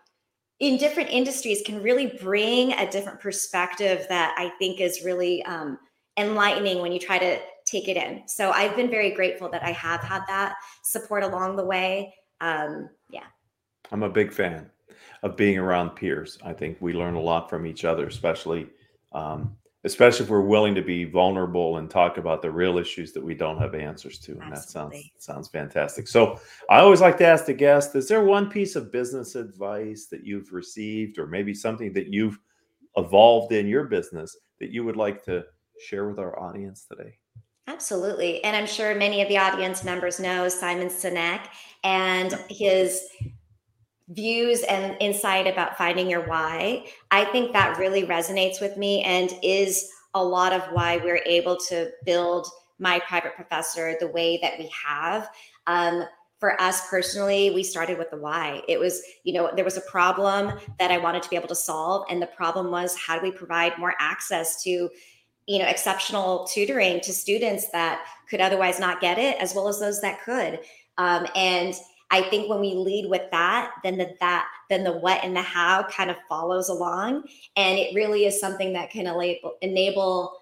in 0.60 0.76
different 0.76 1.10
industries 1.10 1.62
can 1.64 1.82
really 1.82 2.06
bring 2.06 2.72
a 2.72 2.90
different 2.90 3.20
perspective 3.20 4.06
that 4.08 4.34
I 4.38 4.50
think 4.58 4.80
is 4.80 5.04
really 5.04 5.42
um, 5.44 5.78
enlightening 6.16 6.80
when 6.80 6.92
you 6.92 6.98
try 6.98 7.18
to 7.18 7.38
take 7.64 7.88
it 7.88 7.96
in. 7.96 8.22
So 8.26 8.50
I've 8.50 8.76
been 8.76 8.90
very 8.90 9.10
grateful 9.10 9.48
that 9.50 9.64
I 9.64 9.72
have 9.72 10.00
had 10.00 10.22
that 10.28 10.54
support 10.82 11.22
along 11.22 11.56
the 11.56 11.64
way. 11.64 12.14
Um, 12.40 12.88
yeah. 13.10 13.24
I'm 13.90 14.02
a 14.02 14.08
big 14.08 14.32
fan 14.32 14.70
of 15.22 15.36
being 15.36 15.58
around 15.58 15.90
peers. 15.90 16.38
I 16.44 16.52
think 16.52 16.76
we 16.80 16.92
learn 16.92 17.14
a 17.14 17.20
lot 17.20 17.50
from 17.50 17.66
each 17.66 17.84
other, 17.84 18.06
especially 18.06 18.68
um, 19.12 19.56
especially 19.84 20.24
if 20.24 20.30
we're 20.30 20.40
willing 20.40 20.74
to 20.74 20.82
be 20.82 21.04
vulnerable 21.04 21.76
and 21.76 21.90
talk 21.90 22.16
about 22.16 22.40
the 22.40 22.50
real 22.50 22.78
issues 22.78 23.12
that 23.12 23.22
we 23.22 23.34
don't 23.34 23.58
have 23.58 23.74
answers 23.74 24.18
to. 24.18 24.32
And 24.32 24.54
Absolutely. 24.54 25.12
that 25.14 25.22
sounds 25.22 25.46
sounds 25.46 25.48
fantastic. 25.48 26.08
So 26.08 26.40
I 26.70 26.78
always 26.80 27.00
like 27.00 27.18
to 27.18 27.26
ask 27.26 27.44
the 27.46 27.54
guest, 27.54 27.94
is 27.94 28.08
there 28.08 28.24
one 28.24 28.48
piece 28.50 28.76
of 28.76 28.90
business 28.90 29.34
advice 29.34 30.06
that 30.10 30.24
you've 30.24 30.52
received 30.52 31.18
or 31.18 31.26
maybe 31.26 31.54
something 31.54 31.92
that 31.92 32.08
you've 32.08 32.38
evolved 32.96 33.52
in 33.52 33.66
your 33.66 33.84
business 33.84 34.36
that 34.60 34.70
you 34.70 34.84
would 34.84 34.96
like 34.96 35.22
to 35.24 35.44
share 35.78 36.08
with 36.08 36.18
our 36.18 36.38
audience 36.40 36.86
today? 36.86 37.18
Absolutely. 37.66 38.42
And 38.44 38.56
I'm 38.56 38.66
sure 38.66 38.94
many 38.94 39.22
of 39.22 39.28
the 39.28 39.38
audience 39.38 39.84
members 39.84 40.20
know 40.20 40.48
Simon 40.48 40.88
Sinek 40.88 41.46
and 41.82 42.32
his 42.48 43.06
views 44.08 44.62
and 44.64 44.96
insight 45.00 45.46
about 45.46 45.78
finding 45.78 46.10
your 46.10 46.26
why. 46.26 46.84
I 47.10 47.24
think 47.26 47.52
that 47.52 47.78
really 47.78 48.04
resonates 48.04 48.60
with 48.60 48.76
me 48.76 49.02
and 49.02 49.32
is 49.42 49.90
a 50.14 50.22
lot 50.22 50.52
of 50.52 50.62
why 50.72 50.98
we're 50.98 51.22
able 51.26 51.56
to 51.68 51.90
build 52.04 52.46
my 52.78 53.00
private 53.00 53.34
professor 53.34 53.96
the 54.00 54.08
way 54.08 54.38
that 54.42 54.58
we 54.58 54.70
have. 54.86 55.30
Um, 55.66 56.04
for 56.38 56.60
us 56.60 56.88
personally, 56.90 57.50
we 57.50 57.62
started 57.62 57.96
with 57.96 58.10
the 58.10 58.18
why. 58.18 58.62
It 58.68 58.78
was, 58.78 59.00
you 59.22 59.32
know, 59.32 59.50
there 59.56 59.64
was 59.64 59.78
a 59.78 59.82
problem 59.82 60.58
that 60.78 60.90
I 60.90 60.98
wanted 60.98 61.22
to 61.22 61.30
be 61.30 61.36
able 61.36 61.48
to 61.48 61.54
solve. 61.54 62.04
And 62.10 62.20
the 62.20 62.26
problem 62.26 62.70
was 62.70 62.94
how 62.98 63.18
do 63.18 63.22
we 63.22 63.30
provide 63.30 63.78
more 63.78 63.94
access 63.98 64.62
to 64.64 64.90
you 65.46 65.58
know 65.58 65.66
exceptional 65.66 66.46
tutoring 66.46 67.00
to 67.00 67.12
students 67.12 67.70
that 67.70 68.04
could 68.28 68.40
otherwise 68.40 68.80
not 68.80 69.00
get 69.00 69.18
it 69.18 69.36
as 69.40 69.54
well 69.54 69.68
as 69.68 69.78
those 69.78 70.00
that 70.00 70.22
could 70.24 70.60
um, 70.96 71.26
and 71.34 71.74
i 72.14 72.22
think 72.30 72.48
when 72.48 72.60
we 72.60 72.74
lead 72.74 73.08
with 73.08 73.22
that 73.30 73.72
then 73.82 73.98
the 73.98 74.14
that 74.20 74.46
then 74.70 74.84
the 74.84 74.92
what 74.92 75.22
and 75.24 75.36
the 75.36 75.42
how 75.42 75.82
kind 75.90 76.10
of 76.10 76.16
follows 76.28 76.68
along 76.68 77.22
and 77.56 77.78
it 77.78 77.94
really 77.94 78.24
is 78.24 78.40
something 78.40 78.72
that 78.72 78.90
can 78.90 79.06
enable 79.06 79.56
enable 79.60 80.40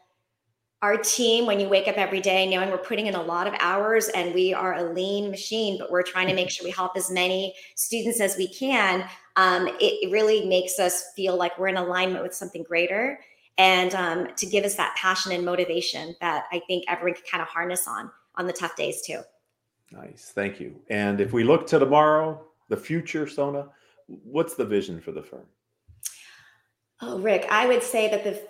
our 0.83 0.97
team 0.97 1.47
when 1.47 1.61
you 1.61 1.69
wake 1.69 1.87
up 1.87 1.97
every 1.97 2.21
day 2.21 2.47
knowing 2.47 2.71
we're 2.71 2.79
putting 2.79 3.07
in 3.07 3.15
a 3.15 3.23
lot 3.23 3.47
of 3.47 3.55
hours 3.61 4.09
and 4.09 4.35
we 4.35 4.53
are 4.53 4.75
a 4.75 4.93
lean 4.93 5.31
machine 5.31 5.79
but 5.79 5.91
we're 5.91 6.03
trying 6.03 6.27
to 6.27 6.35
make 6.35 6.51
sure 6.51 6.65
we 6.65 6.71
help 6.71 6.97
as 6.97 7.11
many 7.11 7.55
students 7.77 8.21
as 8.21 8.37
we 8.37 8.49
can 8.49 9.05
um, 9.37 9.67
it, 9.81 10.13
really 10.13 10.47
makes 10.47 10.79
us 10.79 11.05
feel 11.17 11.37
like 11.37 11.59
we're 11.59 11.69
in 11.69 11.79
alignment 11.79 12.23
with 12.23 12.35
something 12.35 12.63
greater 12.63 13.19
and 13.59 13.95
um, 13.95 14.29
to 14.37 14.47
give 14.47 14.65
us 14.65 14.75
that 14.75 14.95
passion 14.97 15.33
and 15.33 15.45
motivation 15.45 16.15
that 16.21 16.45
I 16.53 16.61
think 16.67 16.85
everyone 16.89 17.15
can 17.15 17.25
kind 17.31 17.43
of 17.43 17.49
harness 17.49 17.87
on 17.87 18.11
on 18.37 18.47
the 18.47 18.53
tough 18.53 18.77
days 18.77 19.03
too. 19.03 19.21
Nice, 19.93 20.33
thank 20.35 20.59
you. 20.59 20.75
And 20.89 21.21
if 21.21 21.33
we 21.33 21.45
look 21.45 21.67
to 21.69 21.79
tomorrow, 21.79 22.41
the 22.69 22.77
future, 22.77 23.27
Sona, 23.27 23.69
what's 24.07 24.55
the 24.55 24.65
vision 24.65 25.01
for 25.01 25.13
the 25.13 25.23
firm? 25.23 25.47
Oh, 27.01 27.19
Ric, 27.19 27.47
I 27.51 27.67
would 27.67 27.83
say 27.83 28.11
that 28.11 28.25
the 28.25 28.41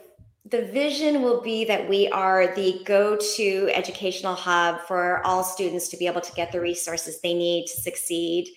the 0.47 0.67
vision 0.73 1.23
will 1.23 1.41
be 1.41 1.65
that 1.65 1.89
we 1.89 2.09
are 2.09 2.53
the 2.57 2.83
go-to 2.85 3.71
educational 3.73 4.35
hub 4.35 4.81
for 4.89 5.25
all 5.25 5.45
students 5.45 5.89
to 5.91 5.97
be 5.97 6.09
able 6.09 6.21
to 6.21 6.33
get 6.33 6.51
the 6.51 6.61
resources 6.61 7.21
they 7.21 7.33
need 7.33 7.67
to 7.67 7.81
succeed. 7.81 8.49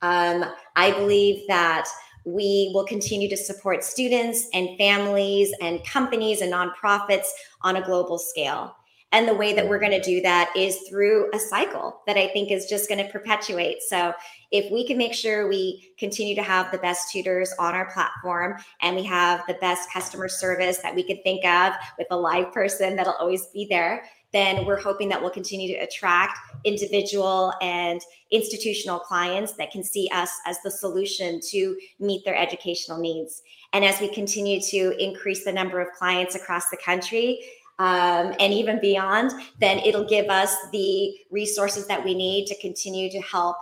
Um, 0.00 0.46
I 0.74 0.92
believe 0.92 1.46
that 1.48 1.86
we 2.24 2.70
will 2.72 2.86
continue 2.86 3.28
to 3.28 3.36
support 3.36 3.84
students 3.84 4.48
and 4.54 4.78
families 4.78 5.52
and 5.60 5.84
companies 5.84 6.40
and 6.40 6.50
nonprofits 6.50 7.26
on 7.60 7.76
a 7.76 7.82
global 7.84 8.18
scale. 8.18 8.74
And 9.14 9.28
the 9.28 9.34
way 9.34 9.52
that 9.52 9.68
we're 9.68 9.78
going 9.78 9.92
to 9.92 10.00
do 10.00 10.20
that 10.22 10.52
is 10.56 10.76
through 10.88 11.30
a 11.32 11.38
cycle 11.38 12.02
that 12.08 12.16
I 12.16 12.26
think 12.26 12.50
is 12.50 12.66
just 12.66 12.88
going 12.88 12.98
to 12.98 13.08
perpetuate. 13.12 13.80
So, 13.80 14.12
if 14.50 14.70
we 14.72 14.84
can 14.84 14.98
make 14.98 15.14
sure 15.14 15.48
we 15.48 15.92
continue 15.98 16.34
to 16.34 16.42
have 16.42 16.72
the 16.72 16.78
best 16.78 17.12
tutors 17.12 17.52
on 17.58 17.74
our 17.74 17.90
platform 17.92 18.56
and 18.82 18.96
we 18.96 19.04
have 19.04 19.42
the 19.46 19.54
best 19.54 19.88
customer 19.92 20.28
service 20.28 20.78
that 20.78 20.94
we 20.94 21.04
could 21.04 21.22
think 21.22 21.44
of 21.44 21.74
with 21.96 22.08
a 22.10 22.16
live 22.16 22.52
person 22.52 22.96
that'll 22.96 23.14
always 23.14 23.46
be 23.46 23.66
there, 23.70 24.04
then 24.32 24.66
we're 24.66 24.80
hoping 24.80 25.08
that 25.08 25.20
we'll 25.20 25.30
continue 25.30 25.68
to 25.68 25.80
attract 25.80 26.36
individual 26.64 27.52
and 27.62 28.00
institutional 28.32 28.98
clients 28.98 29.52
that 29.52 29.70
can 29.70 29.84
see 29.84 30.08
us 30.12 30.30
as 30.44 30.58
the 30.64 30.70
solution 30.70 31.40
to 31.50 31.76
meet 32.00 32.24
their 32.24 32.36
educational 32.36 32.98
needs. 32.98 33.42
And 33.72 33.84
as 33.84 34.00
we 34.00 34.08
continue 34.08 34.60
to 34.60 34.94
increase 35.02 35.44
the 35.44 35.52
number 35.52 35.80
of 35.80 35.92
clients 35.92 36.34
across 36.34 36.68
the 36.70 36.76
country, 36.76 37.44
um, 37.78 38.34
and 38.38 38.52
even 38.52 38.80
beyond, 38.80 39.32
then 39.60 39.78
it'll 39.80 40.06
give 40.06 40.26
us 40.28 40.54
the 40.72 41.14
resources 41.30 41.86
that 41.88 42.04
we 42.04 42.14
need 42.14 42.46
to 42.46 42.60
continue 42.60 43.10
to 43.10 43.20
help 43.20 43.56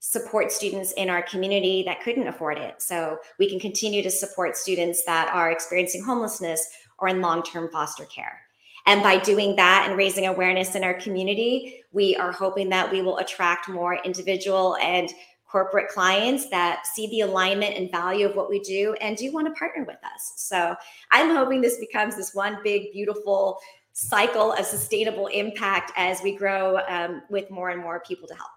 support 0.00 0.50
students 0.50 0.92
in 0.92 1.10
our 1.10 1.22
community 1.22 1.82
that 1.84 2.02
couldn't 2.02 2.26
afford 2.26 2.56
it. 2.56 2.80
So 2.80 3.18
we 3.38 3.48
can 3.48 3.60
continue 3.60 4.02
to 4.02 4.10
support 4.10 4.56
students 4.56 5.04
that 5.04 5.30
are 5.34 5.52
experiencing 5.52 6.02
homelessness 6.02 6.66
or 6.98 7.08
in 7.08 7.20
long 7.20 7.42
term 7.42 7.70
foster 7.70 8.06
care. 8.06 8.40
And 8.86 9.02
by 9.02 9.18
doing 9.18 9.56
that 9.56 9.86
and 9.86 9.98
raising 9.98 10.26
awareness 10.26 10.74
in 10.74 10.84
our 10.84 10.94
community, 10.94 11.84
we 11.92 12.16
are 12.16 12.32
hoping 12.32 12.70
that 12.70 12.90
we 12.90 13.02
will 13.02 13.18
attract 13.18 13.68
more 13.68 13.98
individual 14.04 14.76
and 14.78 15.12
corporate 15.50 15.88
clients 15.88 16.48
that 16.50 16.86
see 16.86 17.08
the 17.08 17.22
alignment 17.22 17.76
and 17.76 17.90
value 17.90 18.28
of 18.28 18.36
what 18.36 18.48
we 18.48 18.60
do 18.60 18.94
and 19.00 19.16
do 19.16 19.32
want 19.32 19.46
to 19.46 19.52
partner 19.54 19.84
with 19.84 19.98
us. 20.04 20.34
So 20.36 20.76
I'm 21.10 21.34
hoping 21.34 21.60
this 21.60 21.78
becomes 21.78 22.16
this 22.16 22.34
one 22.34 22.58
big, 22.62 22.92
beautiful 22.92 23.58
cycle 23.92 24.52
of 24.52 24.64
sustainable 24.64 25.26
impact 25.28 25.92
as 25.96 26.22
we 26.22 26.36
grow 26.36 26.78
um, 26.88 27.22
with 27.30 27.50
more 27.50 27.70
and 27.70 27.82
more 27.82 28.00
people 28.06 28.28
to 28.28 28.34
help. 28.34 28.50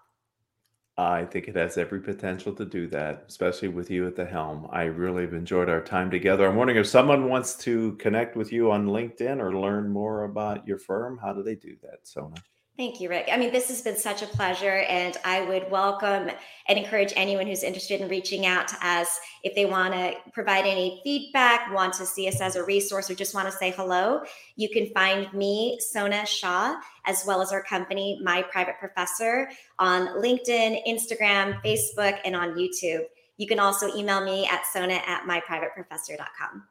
I 0.96 1.24
think 1.24 1.48
it 1.48 1.56
has 1.56 1.76
every 1.76 1.98
potential 2.00 2.52
to 2.54 2.64
do 2.64 2.86
that, 2.88 3.24
especially 3.26 3.66
with 3.66 3.90
you 3.90 4.06
at 4.06 4.14
the 4.14 4.24
helm. 4.24 4.68
I 4.70 4.84
really 4.84 5.22
have 5.22 5.34
enjoyed 5.34 5.68
our 5.68 5.80
time 5.80 6.08
together. 6.08 6.46
I'm 6.46 6.54
wondering 6.54 6.78
if 6.78 6.86
someone 6.86 7.28
wants 7.28 7.56
to 7.64 7.94
connect 7.96 8.36
with 8.36 8.52
you 8.52 8.70
on 8.70 8.86
LinkedIn 8.86 9.40
or 9.40 9.58
learn 9.58 9.88
more 9.90 10.22
about 10.22 10.68
your 10.68 10.78
firm, 10.78 11.18
how 11.18 11.32
do 11.32 11.42
they 11.42 11.56
do 11.56 11.74
that, 11.82 12.06
Sona? 12.06 12.36
Thank 12.76 13.00
you, 13.00 13.08
Ric. 13.08 13.28
I 13.30 13.36
mean, 13.36 13.52
this 13.52 13.68
has 13.68 13.82
been 13.82 13.96
such 13.96 14.22
a 14.22 14.26
pleasure, 14.26 14.78
and 14.88 15.16
I 15.24 15.42
would 15.42 15.70
welcome 15.70 16.28
and 16.66 16.78
encourage 16.78 17.12
anyone 17.14 17.46
who's 17.46 17.62
interested 17.62 18.00
in 18.00 18.08
reaching 18.08 18.46
out 18.46 18.66
to 18.66 18.76
us 18.84 19.16
if 19.44 19.54
they 19.54 19.64
want 19.64 19.94
to 19.94 20.16
provide 20.32 20.66
any 20.66 21.00
feedback, 21.04 21.72
want 21.72 21.94
to 21.94 22.06
see 22.06 22.26
us 22.26 22.40
as 22.40 22.56
a 22.56 22.64
resource, 22.64 23.08
or 23.08 23.14
just 23.14 23.32
want 23.32 23.46
to 23.46 23.56
say 23.56 23.70
hello. 23.70 24.22
You 24.56 24.68
can 24.70 24.88
find 24.88 25.32
me, 25.32 25.78
Sona 25.78 26.26
Shah, 26.26 26.74
as 27.04 27.22
well 27.24 27.40
as 27.40 27.52
our 27.52 27.62
company, 27.62 28.20
My 28.24 28.42
Private 28.42 28.74
Professor, 28.80 29.48
on 29.78 30.08
LinkedIn, 30.20 30.84
Instagram, 30.84 31.62
Facebook, 31.62 32.18
and 32.24 32.34
on 32.34 32.54
YouTube. 32.54 33.04
You 33.36 33.46
can 33.46 33.60
also 33.60 33.94
email 33.96 34.24
me 34.24 34.48
at 34.48 34.62
sona 34.72 35.00
at 35.06 35.22
myprivateprofessor.com. 35.28 36.64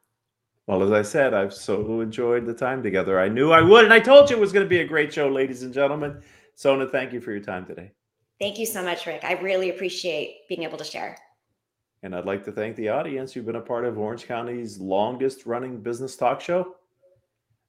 Well, 0.67 0.83
as 0.83 0.91
I 0.91 1.01
said, 1.01 1.33
I've 1.33 1.53
so 1.53 1.99
enjoyed 1.99 2.45
the 2.45 2.53
time 2.53 2.81
together. 2.81 3.19
I 3.19 3.27
knew 3.27 3.51
I 3.51 3.61
would, 3.61 3.83
and 3.83 3.93
I 3.93 3.99
told 3.99 4.29
you 4.29 4.37
it 4.37 4.39
was 4.39 4.53
going 4.53 4.65
to 4.65 4.69
be 4.69 4.79
a 4.79 4.87
great 4.87 5.13
show, 5.13 5.27
ladies 5.27 5.63
and 5.63 5.73
gentlemen. 5.73 6.21
Sona, 6.55 6.87
thank 6.87 7.11
you 7.11 7.19
for 7.19 7.31
your 7.31 7.41
time 7.41 7.65
today. 7.65 7.91
Thank 8.39 8.57
you 8.57 8.65
so 8.65 8.81
much, 8.81 9.05
Ric. 9.05 9.23
I 9.23 9.33
really 9.33 9.69
appreciate 9.69 10.47
being 10.47 10.63
able 10.63 10.77
to 10.77 10.85
share. 10.85 11.17
And 12.01 12.15
I'd 12.15 12.25
like 12.25 12.45
to 12.45 12.51
thank 12.51 12.77
the 12.77 12.89
audience. 12.89 13.35
You've 13.35 13.45
been 13.45 13.57
a 13.57 13.61
part 13.61 13.85
of 13.85 13.97
Orange 13.97 14.25
County's 14.25 14.79
longest 14.79 15.45
running 15.45 15.81
business 15.81 16.15
talk 16.15 16.39
show. 16.39 16.75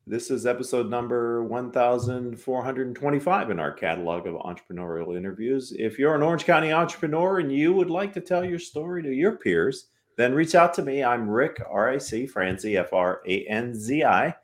This 0.06 0.30
is 0.30 0.46
episode 0.46 0.90
number 0.90 1.42
1425 1.44 3.50
in 3.50 3.58
our 3.58 3.72
catalog 3.72 4.26
of 4.26 4.34
entrepreneurial 4.34 5.16
interviews. 5.16 5.72
If 5.78 5.98
you're 5.98 6.14
an 6.14 6.22
Orange 6.22 6.44
County 6.44 6.72
entrepreneur 6.72 7.40
and 7.40 7.50
you 7.50 7.72
would 7.72 7.90
like 7.90 8.12
to 8.12 8.20
tell 8.20 8.44
your 8.44 8.58
story 8.58 9.02
to 9.02 9.12
your 9.12 9.36
peers, 9.36 9.86
then 10.16 10.34
reach 10.34 10.54
out 10.54 10.74
to 10.74 10.82
me. 10.82 11.02
I'm 11.02 11.28
Ric, 11.28 11.60
R 11.68 11.90
I 11.90 11.98
C, 11.98 12.26
Franzi, 12.26 12.76
F 12.76 12.92
R 12.92 13.22
A 13.26 13.44
N 13.46 13.74
Z 13.74 14.04
I. 14.04 14.34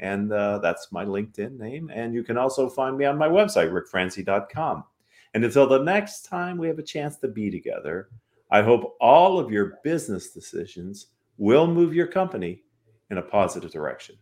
And 0.00 0.32
uh, 0.32 0.58
that's 0.58 0.92
my 0.92 1.04
LinkedIn 1.04 1.58
name. 1.58 1.90
And 1.92 2.14
you 2.14 2.22
can 2.22 2.38
also 2.38 2.68
find 2.68 2.96
me 2.96 3.04
on 3.04 3.18
my 3.18 3.28
website, 3.28 3.72
ricfranzi.com. 3.72 4.84
And 5.34 5.44
until 5.44 5.66
the 5.66 5.82
next 5.82 6.22
time 6.22 6.56
we 6.56 6.68
have 6.68 6.78
a 6.78 6.84
chance 6.84 7.16
to 7.18 7.28
be 7.28 7.50
together, 7.50 8.08
I 8.50 8.62
hope 8.62 8.96
all 9.00 9.38
of 9.38 9.50
your 9.50 9.78
business 9.84 10.30
decisions 10.30 11.08
will 11.36 11.66
move 11.66 11.94
your 11.94 12.06
company 12.06 12.62
in 13.10 13.18
a 13.18 13.22
positive 13.22 13.70
direction. 13.70 14.16